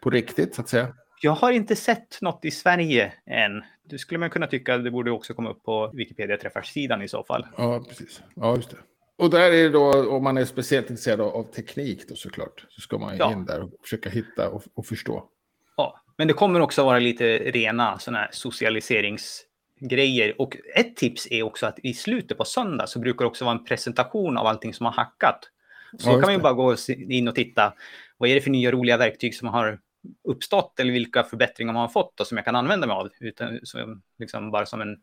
på 0.02 0.11
riktigt, 0.11 0.54
så 0.54 0.61
att 0.61 0.68
säga? 0.68 0.94
Jag 1.21 1.33
har 1.33 1.52
inte 1.52 1.76
sett 1.76 2.21
något 2.21 2.44
i 2.44 2.50
Sverige 2.50 3.12
än. 3.26 3.62
Det 3.90 3.99
skulle 3.99 4.18
man 4.18 4.30
kunna 4.30 4.47
tycka 4.47 4.78
det 4.78 4.90
borde 4.90 5.11
också 5.11 5.35
komma 5.35 5.50
upp 5.50 5.62
på 5.62 5.90
Wikipedia 5.94 6.37
träffar-sidan 6.37 7.02
i 7.02 7.09
så 7.09 7.25
fall. 7.25 7.47
Ja, 7.56 7.85
precis. 7.88 8.23
Ja, 8.35 8.56
just 8.56 8.71
det. 8.71 8.76
Och 9.16 9.30
där 9.30 9.52
är 9.52 9.62
det 9.62 9.68
då, 9.68 10.11
om 10.11 10.25
man 10.25 10.37
är 10.37 10.44
speciellt 10.44 10.90
intresserad 10.90 11.21
av 11.21 11.42
teknik 11.42 12.09
då 12.09 12.16
såklart, 12.16 12.66
så 12.68 12.80
ska 12.80 12.99
man 12.99 13.16
ja. 13.16 13.33
in 13.33 13.44
där 13.44 13.62
och 13.62 13.71
försöka 13.83 14.11
hitta 14.11 14.49
och, 14.49 14.62
och, 14.75 14.87
förstå. 14.87 15.25
Ja, 15.76 16.00
men 16.16 16.28
det 16.28 16.35
kommer 16.35 16.61
också 16.61 16.85
vara 16.85 16.99
lite 16.99 17.38
rena 17.38 17.99
sådana 17.99 18.18
här 18.18 18.28
socialiseringsgrejer. 18.33 20.40
Och 20.40 20.56
ett 20.76 20.97
tips 20.97 21.28
är 21.30 21.42
också 21.42 21.66
att 21.66 21.78
i 21.83 21.94
slutet 21.94 22.38
på 22.38 22.44
söndag 22.44 22.87
så 22.87 22.99
brukar 22.99 23.25
det 23.25 23.26
också 23.26 23.44
vara 23.44 23.59
en 23.59 23.64
presentation 23.64 24.37
av 24.37 24.47
allting 24.47 24.75
som 24.75 24.87
har 24.87 24.92
hackat. 24.92 25.50
Så 25.99 26.09
ja, 26.09 26.12
kan 26.12 26.21
man 26.21 26.33
ju 26.33 26.38
bara 26.38 26.52
gå 26.52 26.76
in 26.88 27.28
och 27.28 27.35
titta. 27.35 27.75
Vad 28.18 28.30
är 28.30 28.35
det 28.35 28.40
för 28.40 28.50
nya 28.50 28.73
roliga 28.73 28.97
verktyg 28.97 29.35
som 29.35 29.49
har 29.49 29.78
uppstått 30.28 30.80
eller 30.80 30.92
vilka 30.92 31.23
förbättringar 31.23 31.73
man 31.73 31.80
har 31.80 31.88
fått 31.88 32.20
och 32.20 32.26
som 32.26 32.37
jag 32.37 32.44
kan 32.44 32.56
använda 32.56 32.87
mig 32.87 32.94
av. 32.94 33.11
Utan, 33.20 33.61
så, 33.62 34.00
liksom 34.18 34.50
bara 34.50 34.66
som 34.66 34.80
en 34.80 34.96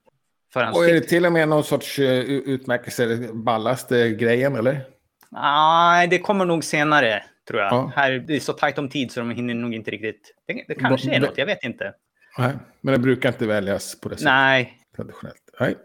och 0.73 0.89
är 0.89 0.93
det 0.93 1.01
till 1.01 1.25
och 1.25 1.31
med 1.31 1.49
någon 1.49 1.63
sorts 1.63 1.99
uh, 1.99 2.07
utmärkelse, 2.29 3.29
ballaste 3.33 4.09
grejen 4.09 4.55
eller? 4.55 4.81
Nej, 5.29 6.07
det 6.07 6.19
kommer 6.19 6.45
nog 6.45 6.63
senare 6.63 7.23
tror 7.47 7.61
jag. 7.61 7.73
Ja. 7.73 7.91
Här, 7.95 8.11
det 8.11 8.35
är 8.35 8.39
så 8.39 8.53
tajt 8.53 8.77
om 8.77 8.89
tid 8.89 9.11
så 9.11 9.19
de 9.19 9.31
hinner 9.31 9.53
nog 9.53 9.73
inte 9.73 9.91
riktigt. 9.91 10.35
Det, 10.47 10.65
det 10.67 10.75
kanske 10.75 11.15
är 11.15 11.19
något, 11.19 11.37
jag 11.37 11.45
vet 11.45 11.63
inte. 11.63 11.93
Nej, 12.37 12.53
men 12.81 12.93
det 12.93 12.99
brukar 12.99 13.29
inte 13.29 13.47
väljas 13.47 13.99
på 13.99 14.09
det 14.09 14.15
sättet. 14.15 14.25
Nej. 14.25 14.77
Traditionellt. 14.95 15.49
Nej. 15.59 15.75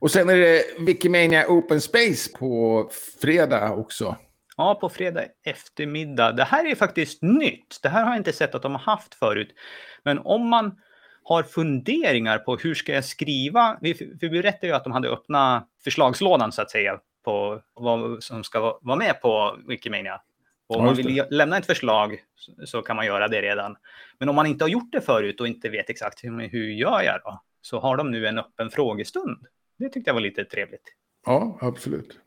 Och 0.00 0.10
sen 0.10 0.28
är 0.28 0.36
det 0.36 0.62
Wikimania 0.78 1.46
Open 1.48 1.80
Space 1.80 2.38
på 2.38 2.90
fredag 3.22 3.72
också. 3.72 4.16
Ja, 4.58 4.74
på 4.74 4.88
fredag 4.88 5.24
eftermiddag. 5.44 6.32
Det 6.32 6.44
här 6.44 6.70
är 6.70 6.74
faktiskt 6.74 7.22
nytt. 7.22 7.78
Det 7.82 7.88
här 7.88 8.04
har 8.04 8.10
jag 8.10 8.20
inte 8.20 8.32
sett 8.32 8.54
att 8.54 8.62
de 8.62 8.72
har 8.72 8.78
haft 8.78 9.14
förut. 9.14 9.54
Men 10.02 10.18
om 10.18 10.48
man 10.48 10.80
har 11.22 11.42
funderingar 11.42 12.38
på 12.38 12.56
hur 12.56 12.74
ska 12.74 12.92
jag 12.92 13.04
skriva? 13.04 13.78
Vi, 13.80 14.16
vi 14.20 14.28
berättade 14.30 14.66
ju 14.66 14.72
att 14.72 14.84
de 14.84 14.92
hade 14.92 15.08
öppnat 15.08 15.68
förslagslådan 15.84 16.52
så 16.52 16.62
att 16.62 16.70
säga 16.70 17.00
på 17.24 17.62
vad 17.74 18.22
som 18.22 18.44
ska 18.44 18.78
vara 18.82 18.96
med 18.96 19.20
på 19.20 19.56
Wikimania. 19.68 20.20
Och 20.66 20.76
om 20.76 20.84
man 20.84 20.94
vill 20.94 21.24
lämna 21.30 21.58
ett 21.58 21.66
förslag 21.66 22.18
så 22.64 22.82
kan 22.82 22.96
man 22.96 23.06
göra 23.06 23.28
det 23.28 23.42
redan. 23.42 23.76
Men 24.18 24.28
om 24.28 24.34
man 24.34 24.46
inte 24.46 24.64
har 24.64 24.68
gjort 24.68 24.92
det 24.92 25.00
förut 25.00 25.40
och 25.40 25.48
inte 25.48 25.68
vet 25.68 25.90
exakt 25.90 26.24
hur, 26.24 26.48
hur 26.48 26.68
gör 26.68 27.02
jag 27.02 27.20
då? 27.24 27.42
Så 27.60 27.80
har 27.80 27.96
de 27.96 28.10
nu 28.10 28.26
en 28.26 28.38
öppen 28.38 28.70
frågestund. 28.70 29.46
Det 29.78 29.88
tyckte 29.88 30.08
jag 30.08 30.14
var 30.14 30.20
lite 30.20 30.44
trevligt. 30.44 30.94
Ja, 31.26 31.58
absolut. 31.60 32.20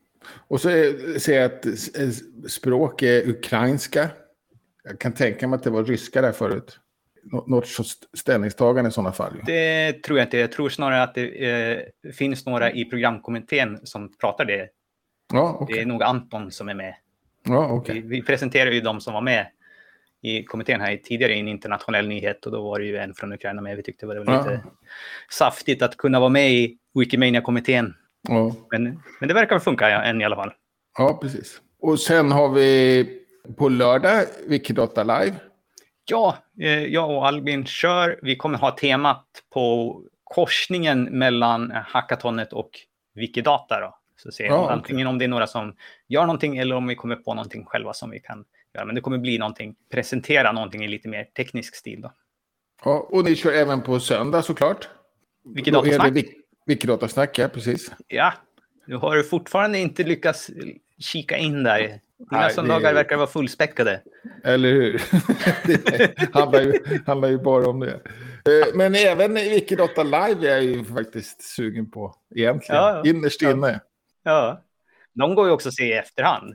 Och 0.48 0.60
så 0.60 0.68
ser 1.18 1.40
jag 1.40 1.44
att 1.44 1.66
språk 2.50 3.02
är 3.02 3.28
ukrainska. 3.28 4.10
Jag 4.84 4.98
kan 4.98 5.12
tänka 5.12 5.48
mig 5.48 5.56
att 5.56 5.62
det 5.62 5.70
var 5.70 5.84
ryska 5.84 6.22
där 6.22 6.32
förut 6.32 6.78
något 7.22 7.66
ställningstagande 8.14 8.88
i 8.88 8.92
sådana 8.92 9.12
fall? 9.12 9.40
Det 9.46 9.92
tror 9.92 10.18
jag 10.18 10.26
inte. 10.26 10.38
Jag 10.38 10.52
tror 10.52 10.68
snarare 10.68 11.02
att 11.02 11.14
det 11.14 11.50
eh, 11.50 12.12
finns 12.12 12.46
några 12.46 12.72
i 12.72 12.84
programkommittén 12.84 13.80
som 13.82 14.12
pratar 14.20 14.44
det. 14.44 14.68
Ja, 15.32 15.58
okay. 15.60 15.76
Det 15.76 15.82
är 15.82 15.86
nog 15.86 16.02
Anton 16.02 16.50
som 16.50 16.68
är 16.68 16.74
med. 16.74 16.94
Ja, 17.44 17.72
okay. 17.72 18.00
vi, 18.00 18.08
vi 18.08 18.22
presenterar 18.22 18.70
ju 18.70 18.80
de 18.80 19.00
som 19.00 19.14
var 19.14 19.20
med 19.20 19.46
i 20.22 20.44
kommittén 20.44 20.80
här 20.80 20.96
tidigare 20.96 21.34
i 21.34 21.40
en 21.40 21.48
internationell 21.48 22.08
nyhet 22.08 22.46
och 22.46 22.52
då 22.52 22.62
var 22.62 22.78
det 22.78 22.84
ju 22.84 22.96
en 22.96 23.14
från 23.14 23.32
Ukraina 23.32 23.62
med. 23.62 23.76
Vi 23.76 23.82
tyckte 23.82 24.06
det 24.06 24.14
var 24.18 24.38
lite 24.38 24.60
ja. 24.64 24.70
saftigt 25.30 25.82
att 25.82 25.96
kunna 25.96 26.20
vara 26.20 26.30
med 26.30 26.52
i 26.52 26.78
Wikimania-kommittén. 26.94 27.94
Ja. 28.28 28.54
Men, 28.70 29.02
men 29.20 29.28
det 29.28 29.34
verkar 29.34 29.58
funka 29.58 29.90
ja, 29.90 30.02
än 30.02 30.20
i 30.20 30.24
alla 30.24 30.36
fall. 30.36 30.52
Ja, 30.98 31.18
precis. 31.22 31.60
Och 31.80 32.00
sen 32.00 32.32
har 32.32 32.48
vi 32.48 33.06
på 33.56 33.68
lördag 33.68 34.24
Wikidata 34.46 35.02
Live. 35.02 35.34
Ja, 36.04 36.36
eh, 36.60 36.84
jag 36.84 37.10
och 37.10 37.26
Albin 37.26 37.66
kör. 37.66 38.18
Vi 38.22 38.36
kommer 38.36 38.58
ha 38.58 38.70
temat 38.70 39.26
på 39.54 40.00
korsningen 40.24 41.04
mellan 41.04 41.70
hackatonet 41.70 42.52
och 42.52 42.70
Wikidata. 43.14 43.80
Då. 43.80 43.98
Så 44.16 44.32
ser 44.32 44.44
ja, 44.44 44.70
antingen 44.70 45.06
om 45.06 45.18
det 45.18 45.24
är 45.24 45.28
några 45.28 45.46
som 45.46 45.76
gör 46.08 46.26
någonting 46.26 46.58
eller 46.58 46.76
om 46.76 46.86
vi 46.86 46.94
kommer 46.94 47.16
på 47.16 47.34
någonting 47.34 47.64
själva 47.64 47.92
som 47.92 48.10
vi 48.10 48.20
kan 48.20 48.44
göra. 48.74 48.84
Men 48.84 48.94
det 48.94 49.00
kommer 49.00 49.18
bli 49.18 49.38
någonting, 49.38 49.74
presentera 49.92 50.52
någonting 50.52 50.84
i 50.84 50.88
lite 50.88 51.08
mer 51.08 51.24
teknisk 51.24 51.74
stil. 51.74 52.00
Då. 52.00 52.12
Ja, 52.84 53.06
och 53.10 53.24
ni 53.24 53.36
kör 53.36 53.52
även 53.52 53.82
på 53.82 54.00
söndag 54.00 54.42
såklart? 54.42 54.88
Wikidatasnack. 55.44 56.24
Wikidatasnack, 56.66 57.38
ja 57.38 57.48
precis. 57.48 57.92
Ja, 58.08 58.32
du 58.86 58.96
har 58.96 59.22
fortfarande 59.22 59.78
inte 59.78 60.02
lyckats 60.02 60.50
kika 60.98 61.36
in 61.36 61.62
där. 61.62 62.00
Dina 62.30 62.50
söndagar 62.50 62.88
det... 62.88 62.94
verkar 62.94 63.16
vara 63.16 63.26
fullspäckade. 63.26 64.02
Eller 64.44 64.72
hur? 64.72 65.02
det 65.66 66.34
handlar 66.34 66.60
ju, 66.60 67.00
handlar 67.06 67.28
ju 67.28 67.38
bara 67.38 67.68
om 67.68 67.80
det. 67.80 68.00
Eh, 68.44 68.74
men 68.74 68.94
även 68.94 69.34
Wikidata 69.34 70.02
Live 70.02 70.48
är 70.48 70.54
jag 70.54 70.62
ju 70.62 70.84
faktiskt 70.84 71.42
sugen 71.42 71.90
på 71.90 72.14
egentligen. 72.34 72.82
Ja, 72.82 73.02
ja. 73.04 73.10
Innerst 73.10 73.42
inne. 73.42 73.80
Ja. 74.22 74.64
De 75.12 75.34
går 75.34 75.46
ju 75.46 75.52
också 75.52 75.68
att 75.68 75.74
se 75.74 75.84
i 75.84 75.92
efterhand. 75.92 76.54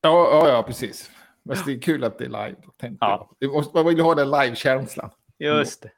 Ja, 0.00 0.28
ja, 0.32 0.48
ja 0.48 0.62
precis. 0.62 1.10
Men 1.42 1.56
det 1.66 1.72
är 1.72 1.80
kul 1.80 2.04
att 2.04 2.18
det 2.18 2.24
är 2.24 2.28
live. 2.28 2.56
Ja. 3.00 3.30
Man 3.74 3.86
vill 3.86 4.00
ha 4.00 4.14
den 4.14 4.30
live-känslan. 4.30 5.10
Just 5.38 5.82
det. 5.82 5.90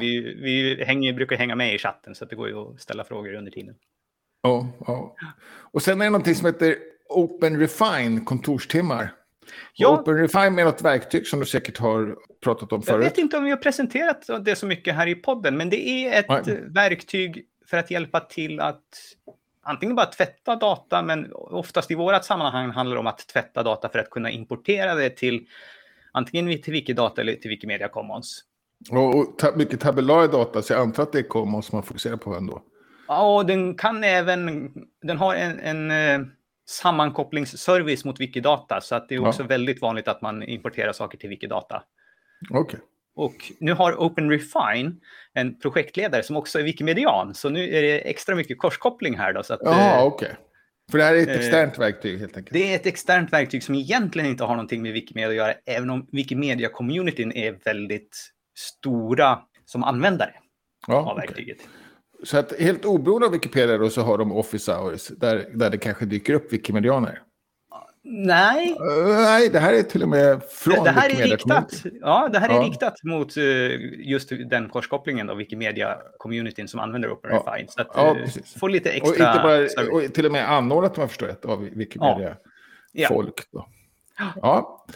Vi 0.00 0.34
vi 0.34 0.84
hänger, 0.84 1.12
brukar 1.12 1.36
hänga 1.36 1.56
med 1.56 1.74
i 1.74 1.78
chatten 1.78 2.14
så 2.14 2.24
det 2.24 2.36
går 2.36 2.48
ju 2.48 2.56
att 2.56 2.80
ställa 2.80 3.04
frågor 3.04 3.34
under 3.34 3.50
tiden. 3.50 3.74
Ja, 4.42 4.68
ja. 4.86 5.16
Och 5.72 5.82
sen 5.82 6.00
är 6.00 6.04
det 6.04 6.10
någonting 6.10 6.34
som 6.34 6.46
heter 6.46 6.76
Open 7.08 7.60
Refine 7.60 8.20
kontorstimmar. 8.20 9.12
Ja. 9.74 10.00
Open 10.00 10.14
Refine 10.16 10.62
är 10.62 10.64
något 10.64 10.82
verktyg 10.82 11.26
som 11.26 11.40
du 11.40 11.46
säkert 11.46 11.78
har 11.78 12.16
pratat 12.40 12.72
om 12.72 12.82
förut. 12.82 13.04
Jag 13.04 13.10
vet 13.10 13.18
inte 13.18 13.36
om 13.36 13.44
vi 13.44 13.50
har 13.50 13.56
presenterat 13.56 14.30
det 14.40 14.56
så 14.56 14.66
mycket 14.66 14.94
här 14.94 15.06
i 15.06 15.14
podden, 15.14 15.56
men 15.56 15.70
det 15.70 15.88
är 15.88 16.20
ett 16.20 16.46
Nej. 16.46 16.62
verktyg 16.66 17.46
för 17.66 17.76
att 17.76 17.90
hjälpa 17.90 18.20
till 18.20 18.60
att 18.60 18.84
antingen 19.62 19.96
bara 19.96 20.06
tvätta 20.06 20.56
data, 20.56 21.02
men 21.02 21.32
oftast 21.32 21.90
i 21.90 21.94
vårat 21.94 22.24
sammanhang 22.24 22.70
handlar 22.70 22.96
det 22.96 23.00
om 23.00 23.06
att 23.06 23.28
tvätta 23.28 23.62
data 23.62 23.88
för 23.88 23.98
att 23.98 24.10
kunna 24.10 24.30
importera 24.30 24.94
det 24.94 25.10
till 25.10 25.46
antingen 26.12 26.62
till 26.62 26.72
Wikidata 26.72 27.20
eller 27.20 27.34
till 27.34 27.50
Wikimedia 27.50 27.88
Commons. 27.88 28.44
Och, 28.90 29.18
och 29.18 29.38
ta, 29.38 29.52
mycket 29.56 29.80
tabulär 29.80 30.28
data, 30.28 30.62
så 30.62 30.72
jag 30.72 30.80
antar 30.80 31.02
att 31.02 31.12
det 31.12 31.18
är 31.18 31.22
Commons 31.22 31.72
man 31.72 31.82
fokuserar 31.82 32.16
på 32.16 32.34
ändå. 32.34 32.62
Ja, 33.08 33.36
och 33.36 33.46
den 33.46 33.74
kan 33.74 34.04
även, 34.04 34.70
den 35.02 35.18
har 35.18 35.34
en, 35.34 35.60
en 35.60 35.90
eh, 35.90 36.26
sammankopplingsservice 36.68 38.04
mot 38.04 38.20
Wikidata. 38.20 38.80
Så 38.80 38.94
att 38.94 39.08
det 39.08 39.14
är 39.14 39.26
också 39.26 39.42
ja. 39.42 39.46
väldigt 39.46 39.80
vanligt 39.80 40.08
att 40.08 40.22
man 40.22 40.42
importerar 40.42 40.92
saker 40.92 41.18
till 41.18 41.28
Wikidata. 41.28 41.82
Okay. 42.50 42.80
Och 43.14 43.52
nu 43.60 43.72
har 43.72 44.00
OpenRefine 44.00 44.92
en 45.34 45.60
projektledare 45.60 46.22
som 46.22 46.36
också 46.36 46.58
är 46.58 46.62
Wikimedian. 46.62 47.34
Så 47.34 47.48
nu 47.48 47.74
är 47.74 47.82
det 47.82 48.10
extra 48.10 48.34
mycket 48.34 48.58
korskoppling 48.58 49.16
här. 49.16 49.32
Då, 49.32 49.42
så 49.42 49.54
att, 49.54 49.60
ja, 49.62 49.96
eh, 49.96 50.06
okej. 50.06 50.26
Okay. 50.26 50.36
För 50.90 50.98
det 50.98 51.04
här 51.04 51.14
är 51.14 51.22
ett 51.22 51.28
eh, 51.28 51.34
externt 51.34 51.78
verktyg 51.78 52.20
helt 52.20 52.36
enkelt? 52.36 52.52
Det 52.52 52.72
är 52.72 52.76
ett 52.76 52.86
externt 52.86 53.32
verktyg 53.32 53.62
som 53.62 53.74
egentligen 53.74 54.30
inte 54.30 54.44
har 54.44 54.54
någonting 54.54 54.82
med 54.82 54.92
Wikimedia 54.92 55.28
att 55.28 55.34
göra, 55.34 55.54
även 55.66 55.90
om 55.90 56.06
Wikimedia-communityn 56.12 57.32
är 57.32 57.58
väldigt 57.64 58.32
stora 58.58 59.38
som 59.64 59.84
användare 59.84 60.34
ja, 60.86 61.10
av 61.10 61.16
verktyget. 61.16 61.56
Okay. 61.56 61.70
Så 62.24 62.38
att 62.38 62.60
helt 62.60 62.84
oberoende 62.84 63.26
av 63.26 63.32
Wikipedia 63.32 63.78
då 63.78 63.90
så 63.90 64.02
har 64.02 64.18
de 64.18 64.32
office 64.32 64.72
hours 64.72 65.08
där, 65.08 65.50
där 65.54 65.70
det 65.70 65.78
kanske 65.78 66.04
dyker 66.04 66.34
upp 66.34 66.52
Wikimedianer? 66.52 67.22
Nej. 68.10 68.70
Uh, 68.70 69.06
nej, 69.06 69.48
det 69.48 69.58
här 69.58 69.72
är 69.72 69.82
till 69.82 70.02
och 70.02 70.08
med 70.08 70.42
från 70.50 70.84
Det 70.84 70.90
här 70.90 71.10
är 71.10 71.26
riktat, 71.26 71.82
ja, 72.00 72.28
det 72.32 72.38
här 72.38 72.48
är 72.48 72.54
ja. 72.54 72.62
riktat 72.62 72.94
mot 73.02 73.36
uh, 73.36 73.44
just 73.98 74.28
den 74.50 74.68
korskopplingen 74.68 75.30
av 75.30 75.36
Wikimedia-communityn 75.36 76.66
som 76.66 76.80
använder 76.80 77.12
OpenRefine. 77.12 77.66
Ja. 77.66 77.68
Så 77.68 77.80
att 77.80 78.16
uh, 78.16 78.22
ja, 78.24 78.42
få 78.58 78.68
lite 78.68 78.90
extra... 78.90 79.10
Och, 79.10 79.56
inte 79.56 79.72
bara, 79.76 79.96
och 79.96 80.14
till 80.14 80.26
och 80.26 80.32
med 80.32 80.50
anordnat 80.50 80.96
om 80.96 81.00
jag 81.00 81.10
förstår 81.10 81.26
rätt 81.26 81.44
av 81.44 81.60
Wikimedia. 81.60 82.36
Ja. 82.92 83.24
ja. 83.50 83.62
Då. 84.42 84.86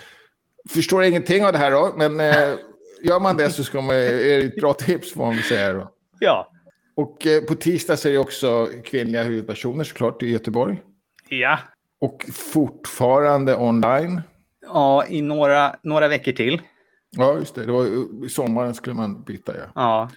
Förstår 0.68 1.04
ingenting 1.04 1.44
av 1.44 1.52
det 1.52 1.58
här 1.58 1.70
då, 1.70 1.92
men 1.96 2.20
eh, 2.20 2.54
gör 3.02 3.20
man 3.20 3.36
det 3.36 3.50
så 3.50 3.64
ska 3.64 3.80
man, 3.80 3.96
är 3.96 4.38
det 4.38 4.44
ett 4.44 4.56
bra 4.56 4.74
tips 4.74 5.12
får 5.12 5.26
man 5.26 5.38
säga. 5.38 5.72
Då. 5.72 5.90
Ja. 6.18 6.48
Och 6.94 7.26
eh, 7.26 7.42
på 7.42 7.54
tisdag 7.54 7.96
så 7.96 8.08
är 8.08 8.12
det 8.12 8.18
också 8.18 8.68
kvinnliga 8.84 9.22
huvudpersoner 9.22 9.84
såklart 9.84 10.22
i 10.22 10.30
Göteborg. 10.30 10.82
Ja. 11.28 11.58
Och 12.00 12.24
fortfarande 12.32 13.56
online. 13.56 14.20
Ja, 14.66 15.06
i 15.06 15.22
några, 15.22 15.76
några 15.82 16.08
veckor 16.08 16.32
till. 16.32 16.62
Ja, 17.10 17.38
just 17.38 17.54
det. 17.54 17.66
det 17.66 17.72
var, 17.72 17.86
I 18.26 18.28
sommaren 18.28 18.74
skulle 18.74 18.94
man 18.94 19.22
byta, 19.22 19.56
ja. 19.56 19.64
Ja. 19.74 20.10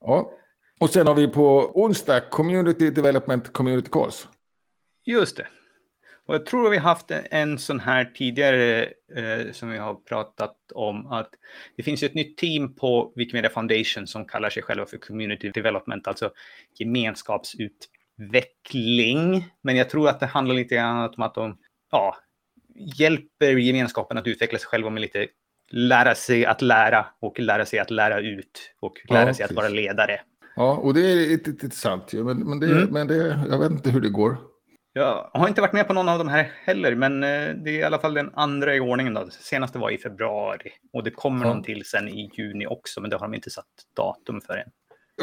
ja. 0.00 0.32
Och 0.80 0.90
sen 0.90 1.06
har 1.06 1.14
vi 1.14 1.28
på 1.28 1.70
onsdag 1.74 2.20
Community 2.20 2.90
Development 2.90 3.52
Community 3.52 3.88
Calls. 3.92 4.28
Just 5.04 5.36
det. 5.36 5.46
Och 6.30 6.36
jag 6.36 6.46
tror 6.46 6.70
vi 6.70 6.76
har 6.76 6.84
haft 6.84 7.10
en 7.30 7.58
sån 7.58 7.80
här 7.80 8.04
tidigare 8.04 8.82
eh, 9.16 9.52
som 9.52 9.70
vi 9.70 9.78
har 9.78 9.94
pratat 9.94 10.56
om 10.74 11.06
att 11.06 11.30
det 11.76 11.82
finns 11.82 12.02
ett 12.02 12.14
nytt 12.14 12.38
team 12.38 12.74
på 12.74 13.12
Wikimedia 13.16 13.50
Foundation 13.50 14.06
som 14.06 14.24
kallar 14.24 14.50
sig 14.50 14.62
själva 14.62 14.86
för 14.86 14.96
Community 14.96 15.50
Development, 15.50 16.06
alltså 16.06 16.30
gemenskapsutveckling. 16.78 19.46
Men 19.62 19.76
jag 19.76 19.90
tror 19.90 20.08
att 20.08 20.20
det 20.20 20.26
handlar 20.26 20.54
lite 20.54 20.74
grann 20.74 21.14
om 21.16 21.22
att 21.22 21.34
de 21.34 21.58
ja, 21.90 22.16
hjälper 22.98 23.56
gemenskapen 23.56 24.18
att 24.18 24.26
utveckla 24.26 24.58
sig 24.58 24.68
själva 24.68 24.90
med 24.90 25.00
lite 25.00 25.26
lära 25.70 26.14
sig 26.14 26.46
att 26.46 26.62
lära 26.62 27.06
och 27.20 27.40
lära 27.40 27.66
sig 27.66 27.78
att 27.78 27.90
lära 27.90 28.20
ut 28.20 28.74
och 28.80 28.92
lära 29.08 29.26
ja, 29.26 29.34
sig 29.34 29.44
att 29.44 29.52
vara 29.52 29.68
ledare. 29.68 30.20
Ja, 30.56 30.76
och 30.76 30.94
det 30.94 31.00
är 31.00 31.32
intressant 31.32 32.12
men, 32.12 32.38
men, 32.38 32.60
det, 32.60 32.66
mm. 32.66 32.88
men 32.90 33.06
det, 33.06 33.38
jag 33.50 33.58
vet 33.58 33.70
inte 33.70 33.90
hur 33.90 34.00
det 34.00 34.10
går. 34.10 34.49
Jag 34.92 35.30
har 35.32 35.48
inte 35.48 35.60
varit 35.60 35.72
med 35.72 35.86
på 35.86 35.92
någon 35.92 36.08
av 36.08 36.18
de 36.18 36.28
här 36.28 36.52
heller, 36.64 36.94
men 36.94 37.22
eh, 37.22 37.54
det 37.64 37.70
är 37.70 37.78
i 37.78 37.82
alla 37.82 37.98
fall 37.98 38.14
den 38.14 38.30
andra 38.34 38.76
i 38.76 38.80
ordningen. 38.80 39.14
Då. 39.14 39.28
Senaste 39.30 39.78
var 39.78 39.90
i 39.90 39.98
februari 39.98 40.70
och 40.92 41.04
det 41.04 41.10
kommer 41.10 41.46
ja. 41.46 41.54
någon 41.54 41.62
till 41.62 41.84
sen 41.84 42.08
i 42.08 42.30
juni 42.34 42.66
också, 42.66 43.00
men 43.00 43.10
det 43.10 43.16
har 43.16 43.26
de 43.26 43.34
inte 43.34 43.50
satt 43.50 43.66
datum 43.96 44.40
för 44.40 44.56
än. 44.56 44.70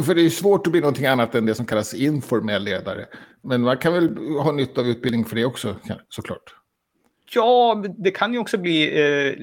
För 0.05 0.15
det 0.15 0.21
är 0.21 0.29
svårt 0.29 0.67
att 0.67 0.71
bli 0.71 0.81
någonting 0.81 1.05
annat 1.05 1.35
än 1.35 1.45
det 1.45 1.55
som 1.55 1.65
kallas 1.65 1.93
informell 1.93 2.63
ledare. 2.63 3.05
Men 3.43 3.61
man 3.61 3.77
kan 3.77 3.93
väl 3.93 4.17
ha 4.17 4.51
nytta 4.51 4.81
av 4.81 4.87
utbildning 4.87 5.25
för 5.25 5.35
det 5.35 5.45
också, 5.45 5.75
såklart. 6.09 6.56
Ja, 7.31 7.83
det 7.97 8.11
kan 8.11 8.33
ju 8.33 8.39
också 8.39 8.57
bli 8.57 9.01
eh, 9.01 9.33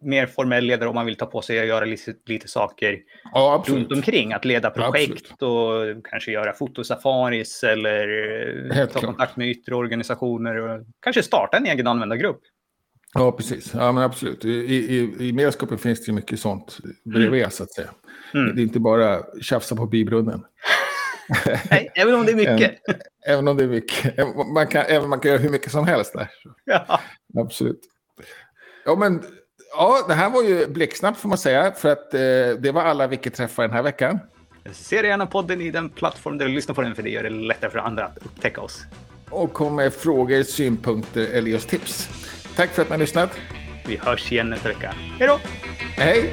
mer 0.00 0.26
formell 0.26 0.64
ledare 0.64 0.88
om 0.88 0.94
man 0.94 1.06
vill 1.06 1.16
ta 1.16 1.26
på 1.26 1.42
sig 1.42 1.60
att 1.60 1.66
göra 1.66 1.84
lite, 1.84 2.14
lite 2.26 2.48
saker 2.48 2.98
ja, 3.32 3.64
runt 3.66 3.92
omkring. 3.92 4.32
Att 4.32 4.44
leda 4.44 4.70
projekt 4.70 5.32
ja, 5.38 5.46
och 5.46 6.06
kanske 6.10 6.32
göra 6.32 6.52
fotosafaris 6.52 7.64
eller 7.64 8.08
eh, 8.68 8.74
Helt 8.74 8.92
ta 8.92 8.98
klart. 8.98 9.14
kontakt 9.14 9.36
med 9.36 9.48
yttre 9.48 9.74
organisationer 9.74 10.56
och 10.56 10.86
kanske 11.02 11.22
starta 11.22 11.56
en 11.56 11.66
egen 11.66 11.86
användargrupp. 11.86 12.40
Ja, 13.14 13.32
precis. 13.32 13.74
Ja, 13.74 13.92
men 13.92 14.02
absolut. 14.02 14.44
I, 14.44 14.48
i, 14.48 15.28
i 15.28 15.32
medskapet 15.32 15.80
finns 15.80 16.04
det 16.04 16.12
mycket 16.12 16.40
sånt 16.40 16.78
bredvid, 17.04 17.40
mm. 17.40 17.50
så 17.50 17.62
att 17.62 17.72
säga. 17.72 17.90
Mm. 18.34 18.56
Det 18.56 18.60
är 18.60 18.62
inte 18.62 18.80
bara 18.80 19.22
tjafsa 19.42 19.76
på 19.76 19.86
bibrunnen. 19.86 20.44
Nej, 21.70 21.92
även 21.94 22.14
om 22.14 22.26
det 22.26 22.32
är 22.32 22.36
mycket. 22.36 22.78
även 23.26 23.48
om 23.48 23.56
det 23.56 23.64
är 23.64 23.68
mycket. 23.68 24.16
Man 24.54 24.66
kan, 24.66 24.84
även 24.88 25.08
man 25.08 25.20
kan 25.20 25.30
göra 25.30 25.40
hur 25.40 25.50
mycket 25.50 25.72
som 25.72 25.86
helst 25.86 26.12
där. 26.12 26.28
Ja. 26.64 27.00
Absolut. 27.36 27.80
Ja, 28.84 28.96
men 28.96 29.22
ja, 29.76 30.04
det 30.08 30.14
här 30.14 30.30
var 30.30 30.42
ju 30.42 30.66
blixtsnabbt 30.66 31.20
får 31.20 31.28
man 31.28 31.38
säga. 31.38 31.72
För 31.72 31.88
att 31.88 32.14
eh, 32.14 32.20
det 32.58 32.72
var 32.74 32.82
alla 32.82 33.06
Wiki-träffar 33.06 33.62
den 33.62 33.72
här 33.72 33.82
veckan. 33.82 34.18
Ser 34.72 35.04
gärna 35.04 35.26
podden 35.26 35.60
i 35.60 35.70
den 35.70 35.88
plattform 35.90 36.38
där 36.38 36.46
du 36.46 36.52
lyssnar 36.52 36.74
på 36.74 36.82
den 36.82 36.94
för 36.94 37.02
det 37.02 37.10
gör 37.10 37.22
det 37.22 37.30
lättare 37.30 37.70
för 37.70 37.78
andra 37.78 38.04
att 38.04 38.18
upptäcka 38.18 38.60
oss. 38.60 38.84
Och 39.30 39.52
kom 39.52 39.76
med 39.76 39.94
frågor, 39.94 40.42
synpunkter 40.42 41.26
eller 41.32 41.50
just 41.50 41.68
tips. 41.68 42.08
Tack 42.56 42.70
för 42.70 42.82
att 42.82 42.88
ni 42.88 42.92
har 42.92 42.98
lyssnat. 42.98 43.30
Vi 43.86 43.96
hörs 43.96 44.32
igen 44.32 44.50
nästa 44.50 44.68
vecka. 44.68 44.94
Hej 45.18 45.28
då! 45.28 45.38
Hej! 45.96 46.30